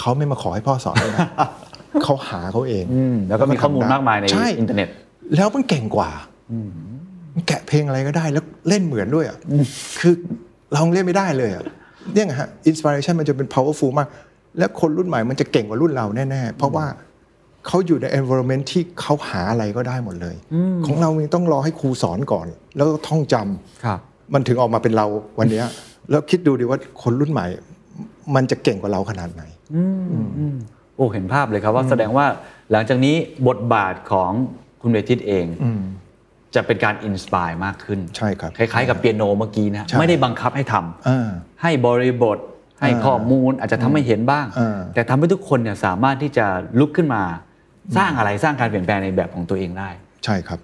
[0.00, 1.20] เขาไม่มาขอให้พ่อสอนเลยนะ
[2.04, 4.88] เขาหาเขาเองอืมแล้วก็มีข้อมูลทำได้มากมายในช่อินเทอร์เน็ต
[5.36, 6.10] แล้วมันเก่งกว่า
[7.34, 9.38] มันแกะเพลงอะไรก็ได้แล้วเล่นเหมือนด้วยอะ
[10.00, 10.14] คือ
[10.74, 11.64] เราเล่นไม่ได้เลยอะ
[12.14, 14.08] เนี่ยไงฮะ inspiration มันจะเป็น powerful มาก
[14.58, 16.86] และคนรุ่นใหม่มันจะเก่งกว่ารุ่นเราแน่ๆ เพราะว่า
[17.66, 20.36] เขาอยู่ใน environment ที่เขาหาอะไรก็ได้หมดเลย
[20.86, 23.98] ของเรายังต้องรอให้ครูสอนก่อน แล้วก็ท่องจำครับ
[24.34, 25.06] มันถึงออกมาเป็นเรา
[25.38, 25.66] วันเนี้ย
[26.10, 27.46] แล้วคิดดูดิว่าคนรุ่นใหม่
[28.34, 32.26] มันจะเก่งกว่าเราขนาดไหนโอ้เห็นภาพเลยครับว่าแสดงว่า
[32.72, 33.16] หลังจากนี้
[33.48, 34.30] บทบาทของ
[34.82, 35.46] คุณเวทิตเอง
[36.54, 41.28] จะเป็นการ inspire มากขึ้นใช่ครับคล้ายๆกับเปียโนเมื่อกี้นะใช่ไม่ได้บังคับให้ทำอ่า
[41.62, 42.38] ให้บริบท
[42.80, 46.46] ให้ข้อมูลอาจจะทำให้เห็นบ้างอ่าแต่ทำให้ทุกคนเนี่ยสามารถที่จะ
[46.80, 47.22] ลุกขึ้นมา
[47.96, 49.90] สร้างอะไรสร้างการเปลี่ยนแปลงในแบบของตัวเองได้
[50.24, 50.58] ใช่ครับ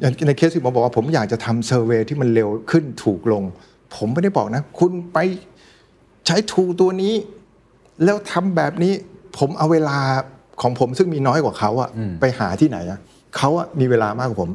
[0.00, 3.42] อย่างในเคสที่ผมบอกว่าผมอยากจะทำเซอร์เวยที่มันเร็วขึ้นถูกลง
[3.96, 5.18] ผมไม่ได้บอกนะ คุณไป
[6.26, 7.14] ใช้ทูตัวนี้
[8.04, 8.92] แล้วทำแบบนี้
[9.38, 9.98] ผมเอาเวลา
[10.62, 12.98] ของผมซึ่งมีน้อยกว่าเขาอะไปหาที่ไหนอะ
[13.36, 14.50] เขาอะมีเวลามากกว่าผม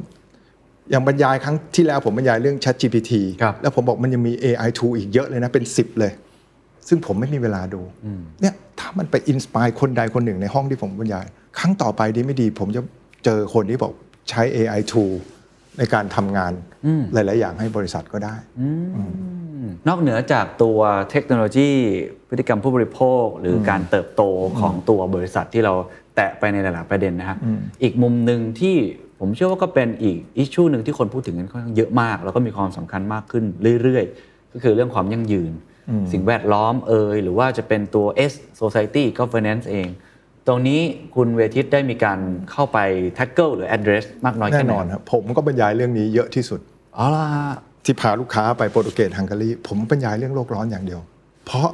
[0.90, 3.12] อย่างบรรยายครั้งที่แล้วผมบรรยายเรื่อง Chat GPT
[3.42, 6.12] ครับแล้วผมบอกมันยังมี AI tool อีกเยอะเลยนะเป็น 10 เลย
[6.88, 7.80] ซึ่งผมไม่มีเวลาดู
[8.40, 11.26] เนี่ยถ้ามันไปอินสปายคนใดคนหนึ่งในห้องที่ผมบรรยาย
[11.58, 12.82] ครั้งต่อไปดีไม่ดี ผมจะ
[13.24, 13.92] เจอคนที่บอก
[14.30, 15.12] ใช้ AI tool
[15.78, 16.52] ในการทำงาน
[17.12, 18.34] หลาย ๆ อย่างให้บริษัทก็ได้
[19.88, 20.78] นอกเหนือจากตัว
[21.10, 21.70] เทคโนโลยี
[22.28, 24.22] พฤติกรรมผู้บริโภค หรืออการเติบโต
[24.60, 25.74] ของตัวบริษัทที่เรา
[26.16, 27.36] แตะไปในหลาย ๆ ประเด็นนะฮะ
[27.82, 28.76] อีกมุมหนึ่งที่
[29.20, 33.44] ผมเชื่อว่าก็เป็นอีกอิชชูหนึ่งที่คนพูดถึงกันค่อนข้างเยอะมาก แล้วก็มีความสำคัญมากขึ้น
[33.82, 35.52] เรื่อย ๆ ก็คือเรื่องความยั่งยืน
[36.12, 39.88] สิ่งแวดล้อมเอยหรือว่าจะเป็นตัว S society governance เอง
[40.48, 40.80] ตรงนี้
[41.14, 42.18] คุณเวทิตได้มีการ
[42.50, 42.78] เข้าไป
[43.18, 46.60] tackle หรือ address มากน้อยแน่แค่ไหนนอนครับผมก็บรรยายเรื่องนี้เยอะที่สุด
[46.96, 47.26] อ๋อล่ะ
[47.84, 51.00] ที่พาลูกค้าไปโปรตุเกสฮังการีผมบรรยายเรื่องโลกร้อนอย่างเดียว
[51.46, 51.68] เพราะ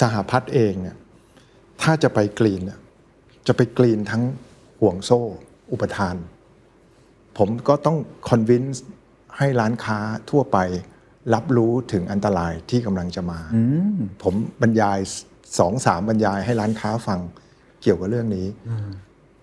[0.00, 0.96] สหพัฒน์เองเนี่ย
[1.82, 2.78] ถ้าจะไปกรีนเนี่ย
[3.46, 4.22] จะไปกรีนทั้ง
[4.80, 5.20] ห่วงโซ่
[5.72, 6.16] อุปทาน
[7.38, 7.96] ผมก็ต้อง
[8.28, 8.84] คอนวินส์
[9.38, 9.98] ให้ร้านค้า
[10.30, 10.58] ทั่วไป
[11.34, 13.40] รับรู้ถึงอันตรายที่กำลังจะมา
[14.22, 14.98] ผมบรรยาย
[15.58, 17.20] สองสามบรรยายให้ร้านค้าฟัง
[17.82, 18.46] เกี่ยวกับเรื่องนี้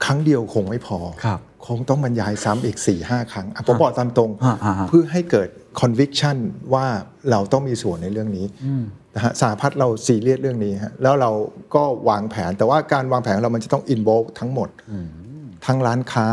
[0.06, 5.48] ครั้งเดียวคงไม่พอครับคงต้องบรรยายซ้ำอีก4ี่ห้าครั้งอะผมบอกตามตรงอ่าอ่าอ่าเพื่อให้เกิด
[5.82, 6.38] conviction
[6.74, 6.86] ว่า
[7.32, 8.46] เราต้องมีส่วนในเรื่องนี้
[9.16, 11.32] นะฮะสหพัฒน์เราซีเรียสเรื่องนี้ฮะแล้วเรา
[11.76, 14.70] ก็วางแผน แต่ว่าการวางแผนของเรามันจะต้อง involve ทั้งหมด
[15.66, 16.28] ทั้งร้านค้า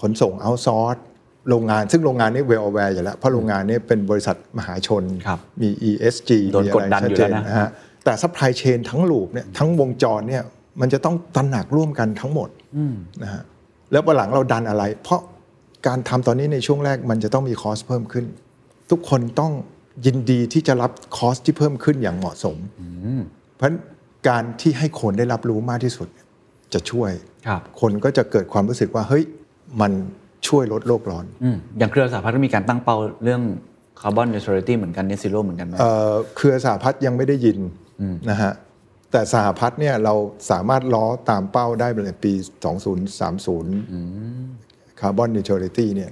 [0.00, 1.00] ขนส่ง outsource
[1.48, 7.70] โรงงาน ซึ่งโรงงานนี่ well aware อยู่แล้ว เพราะโรงงานนี่เป็นบริษัทมหาชนครับมี ESG โดนมีกอะดไรดันชัดอยู่เจแล้วนนะนะฮะ
[8.04, 10.42] แต่ supply chain ทั้งลูปเนี่ยทั้งวงจรเนี่ย
[10.80, 12.48] มันจะต้องตระหนักร่วมกันทั้งหมด
[13.22, 13.42] นะฮะ
[13.92, 15.20] แล้ววันหลังเราดันอะไร เพราะ
[15.86, 18.24] การทำตอนนี้ในช่วงแรกมันจะต้องมีคอสเพิ่มขึ้น
[18.90, 19.52] ทุกคนต้อง
[20.06, 22.56] ยินดีที่จะรับคอสที่เพิ่มขึ้นอย่างเหมาะสม
[23.56, 23.76] เพราะฉะนั้น
[24.28, 26.08] การที่ให้คนได้รับรู้มากที่สุด
[26.74, 27.10] จะช่วย
[27.46, 29.24] ครับคนก็จะเกิดความรู้สึกว่าเฮ้ย
[29.80, 29.92] มัน
[30.48, 33.42] ช่วยลดโลกร้อนอืมอย่างเครือสหพัฒน์ก็มีการตั้งเป้าเรื่อง
[34.00, 37.58] คาร์บอนเน u t r a l i t y เหมือนกันเนซิโ o เหมือนกันไหมเอ่อเครือสหพัฒน์ยังไม่ได้ยิน
[38.30, 38.52] นะฮะ
[39.14, 40.14] แต่สหพัฒน์เนี่ยเรา
[40.50, 42.32] สามารถล้อตามเป้าได้ในปี
[43.24, 46.10] 2030คาร์บอนเน t r a l i t y เนี่ย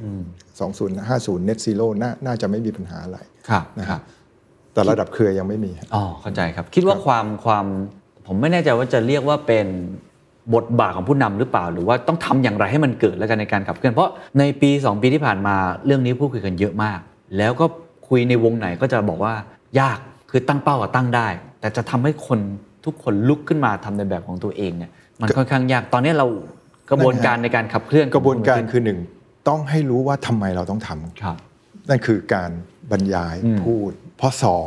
[0.72, 4.02] 2050 net zero น่าน่าจะไม่มีปัญหาอะไรครับนะครัฮะบ
[4.72, 7.66] แต่ระดับเครือยังไม่มีอ๋อเข้าใจครับ คิดว่าความความ
[8.26, 9.66] ผมไม่แน่ใจว่าจะเรียกว่าเป็น
[10.54, 16.98] บทบาทของผู้นำหรือเปล่า หรือว่าต้องทำอย่างไรให้มันเกิดแล้วกันในการขับเคลื่อนเพราะในปี 2 ปีที่ผ่านมาเรื่องนี้พูดคุยกันเยอะมาก
[17.38, 17.66] แล้วก็
[18.08, 19.34] คุยในวงไหนก็จะบอกว่า
[19.80, 19.98] ยาก
[20.30, 21.28] คือตั้งเป้าอะตั้งได้
[21.60, 22.40] แต่จะทำให้คน
[22.84, 26.26] ทุกคนลุกขึ้นมาทำในแบบของตัวเองเนี่ยมันค่อนข้างยากตอนนี้เรา
[26.90, 28.98] กระบวนการในการขับเคลื่อนกระบวนการคือหนึ่ง
[29.48, 31.36] ต้องให้รู้ว่าทำไมเราต้องทำครับ
[31.88, 32.50] นั่นคือการ
[32.90, 34.66] บรรยายพูด พอสอง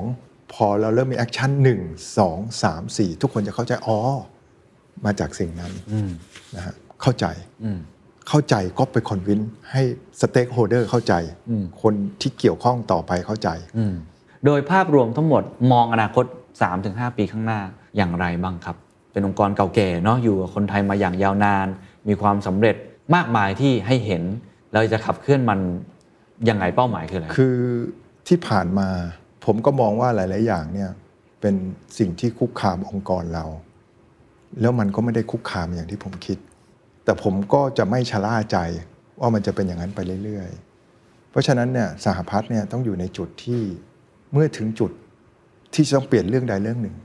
[0.53, 1.79] พอเราเริ่มมี action หนึ่ง
[2.17, 3.97] สองสามสี่ทุกคนจะเข้าใจอ๋อ
[5.05, 5.71] มาจากสิ่งนั้น
[6.55, 7.25] นะฮะเข้าใจ
[8.29, 9.39] เข้าใจก็ไป convince
[9.71, 9.81] ให้
[10.19, 11.13] สเต็กโฮเดอร์เข้าใจ
[11.81, 13.49] คนที่เกี่ยวข้องต่อไปเข้าใจ
[14.45, 16.25] โดยภาพรวมทั้งหมดมองอนาคต
[16.71, 17.61] 3-5 ปีข้างหน้า
[17.95, 18.77] อย่างไรบ้างครับ
[19.11, 21.67] เป็นองค์กรเก่าแก่เนาะอยู่กับคนไทยมาอย่างยาวนาน
[22.07, 22.75] มีความสำเร็จ
[23.15, 24.23] มากมายที่ให้เห็น
[24.73, 25.59] เราจะขับเคลื่อนมัน
[26.49, 27.57] ยังไงเป้าหมายคืออะไรคือ
[28.27, 28.89] ที่ผ่านมา
[29.45, 30.91] ผมก็มองว่าหลาย ๆ อย่างเนี่ย
[31.41, 31.55] เป็น
[31.97, 33.45] สิ่งที่คุกคามองค์กรเรา
[34.61, 36.37] แล้วมันก็ไม่ได้คุกคามอย่างที่ผมคิด
[37.03, 38.57] แต่ผมก็จะไม่ชะล่าใจ
[39.19, 40.49] ว่ามันจะเป็นอย่างนั้นไปเรื่อย
[40.91, 43.61] ๆ เพราะฉะนั้นเนี่ยสหพัฒน์เนี่ยต้องอยู่ในจุดที่
[44.31, 44.91] เมื่อถึงจุด
[45.73, 46.95] ที่จะต้องเปลี่ยนเรื่องใดเรื่องหนึ่ง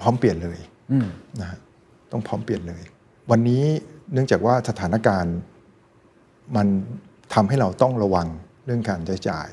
[0.00, 0.58] พร้อมเปลี่ยนเลย
[1.40, 1.58] นะฮะ
[2.12, 2.82] ต้องพร้อมเปลี่ยนเลย
[3.30, 3.62] วันนี้
[4.12, 5.36] เนื่องจากว่าสถานการณ์
[6.56, 6.66] มัน
[7.34, 8.28] ทำให้เราต้องระวัง
[8.64, 9.48] เรื่องการใช้จ่าย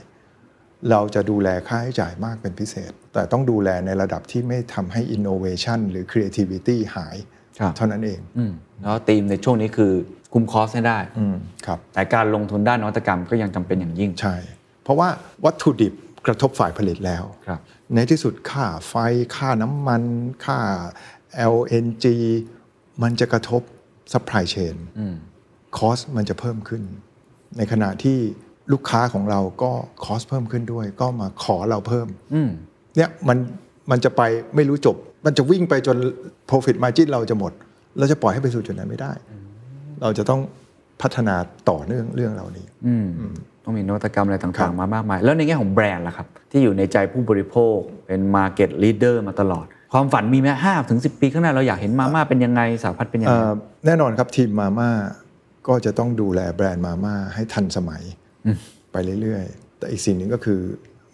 [0.91, 7.15] เราจะดูแลค่าใช้จ่ายมากเป็นพิเศษ แต่ต้องดูแลในระดับที่ไม่ทำให้ innovation หรือ creativity หาย
[7.59, 9.91] ครับเท่านั้นเองอืมแล้วธีมในช่วงนี้คือ
[10.33, 11.35] คุมคอสให้ได้อืม
[11.65, 14.35] ครับแต่การลงทุนด้านนวัตกรรมก็ยังจำเป็นอย่างยิ่งใช่
[14.83, 15.09] เพราะว่า
[15.45, 15.93] วัตถุดิบ
[16.25, 17.59] กระทบฝ่ายผลิตแล้วครับ
[17.95, 18.93] ในที่สุดค่าไฟ
[19.35, 20.03] ค่าน้ำมัน
[20.45, 20.59] ค่า
[21.55, 22.05] LNG
[23.01, 23.61] มันจะกระทบ
[24.13, 24.75] supply chain
[25.77, 26.83] คอสมันจะเพิ่มขึ้น
[27.57, 28.17] ในขณะที่
[28.71, 29.71] ลูกค้าของเราก็
[30.03, 32.49] คอสเพิ่มขึ้นด้วย ก็มาขอเราเพิ่มอืม
[32.95, 33.37] เนี่ยมัน
[33.91, 34.21] มันจะไป
[34.55, 35.97] ไม่รู้จบ มันจะวิ่งไปจน
[36.49, 37.51] profit margin เราจะหมด
[37.99, 39.11] เราจะปล่อยให้ไปสู่จุดนั้นไม่ได้
[40.01, 40.41] เราจะต้อง
[41.01, 41.35] พัฒนา
[41.69, 43.07] ต่อเนื่องเรื่องเหล่านี้อืม
[43.63, 53.51] ต้องมีนวัตกรรมอะไรครัต่างบๆมามากมาย แล้วในแง่ของแบรนด์ล่ะครับ ที่อยู่ในใจผู้บริโภคเป็น Market Leader มาตลอด ความฝันมีไหมห้าถึงสิปีข้างหน้าเราอยากเห็นมาม่าเป็นยังไงสาพัฒน์เป็นยังเอ่ไงอ
[53.85, 54.89] แน่นอนครับทีมมาม่า
[55.67, 58.01] ก็จะต้องดูแลแบรนด์มาม่าให้ทันสมัย
[58.91, 60.59] ไปเรื่อยๆ แต่อีกสิ่งหนึ่งก็คือ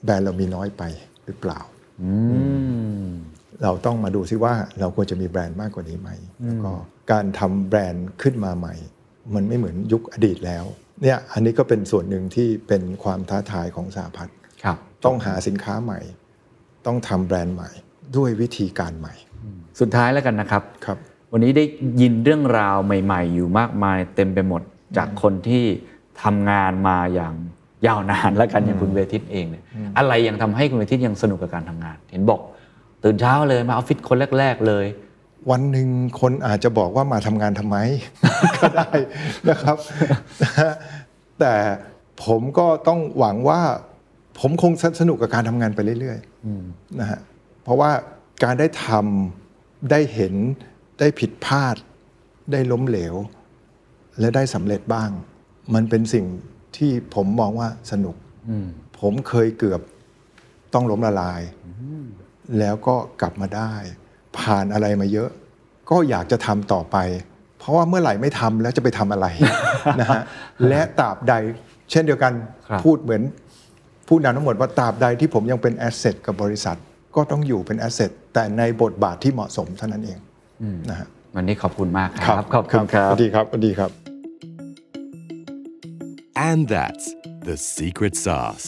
[0.03, 0.83] แบรนด์เรามีน้อยไป
[1.25, 1.59] หรือเปล่า
[3.63, 6.09] เราต้องมาดูซิว่าเราควรจะมีแบรนด์มากกว่านี้ไหม
[6.43, 6.71] แล้วก็
[7.11, 8.75] การทำแบรนด์ขึ้นมาใหม่
[9.35, 10.65] มันไม่เหมือนยุคอดีตแล้ว
[11.01, 15.99] เนี่ยอันนี้ก็เป็นส่วนหนึ่งที่เป็นความท้าทายของสหพัฒน์ครับต้องหาสินค้าใหม่
[16.85, 17.69] ต้องทำแบรนด์ใหม่
[18.17, 19.13] ด้วยวิธีการใหม่
[19.79, 20.97] สุดท้ายแล้วกันนะครับครับ
[21.31, 21.63] วันนี้ได้
[22.01, 24.61] ยินเรื่องราวใหม่ ๆ อยู่มากมายเต็มไปหมด
[24.97, 25.63] จากคนที่
[26.23, 27.33] ทำงานมาอย่าง
[27.87, 29.63] ยาวนานแล้วกันอย่างคุณเวทิตเองเนี่ย
[29.97, 32.41] อะไรยังทำให้คุณเวทิตยังสนุกกับการทำงาน เห็นบอก
[33.03, 34.85] ตื่นเช้าเลยมาออฟฟิศคนแรก ๆ เลย
[35.51, 35.87] วันหนึ่ง
[36.19, 37.77] คนอาจจะบอกว่ามาทำงานทำไม
[38.57, 38.89] ก็ได้
[39.49, 39.77] นะครับ
[40.41, 40.71] นะฮะ
[41.39, 41.55] แต่
[42.25, 43.61] ผมก็ต้องหวังว่า
[44.39, 44.71] ผมคง
[45.01, 47.19] สนุกกับการทำงานไปเรื่อยๆนะฮะ
[47.63, 47.91] เพราะว่า
[48.43, 50.33] การได้ทำได้เห็น
[50.99, 51.75] ได้ผิดพลาด
[52.51, 53.15] ได้ล้มเหลว
[54.19, 55.09] และได้สำเร็จบ้าง
[55.73, 56.25] มันเป็นสิ่ง
[56.77, 58.15] ที่ผมมองว่าสนุก
[58.99, 59.81] ผมเคยเกือบ
[60.73, 61.41] ต้องล้มละลาย
[62.59, 63.73] แล้วก็กลับมาได้
[64.37, 65.29] ผ่านอะไรมาเยอะ
[65.89, 66.97] ก็อยากจะทำต่อไป
[67.59, 69.27] เพราะว่าเมื่อไหร่ไม่ทำแล้วจะไปทำอะไร
[69.99, 70.21] นะฮะ
[70.69, 71.33] และตราบใด
[71.91, 72.33] เช่นเดียวกัน
[72.69, 73.21] ครับพูดเหมือน
[74.07, 76.77] ผู้นำทั้งหมดว่าตราบใดที่ผมยังเป็นแอสเซทกับบริษัท
[77.15, 80.19] ก็ต้องอยู่เป็น asset แต่ในบทบาทที่เหมาะสมเท่านั้นเอง
[80.89, 83.91] นะฮะวันนี้ขอบคุณมากครับขอบคุณครับสวัสดีครับสวัสดีครับ
[86.49, 87.05] And that's
[87.47, 88.67] the secret sauce.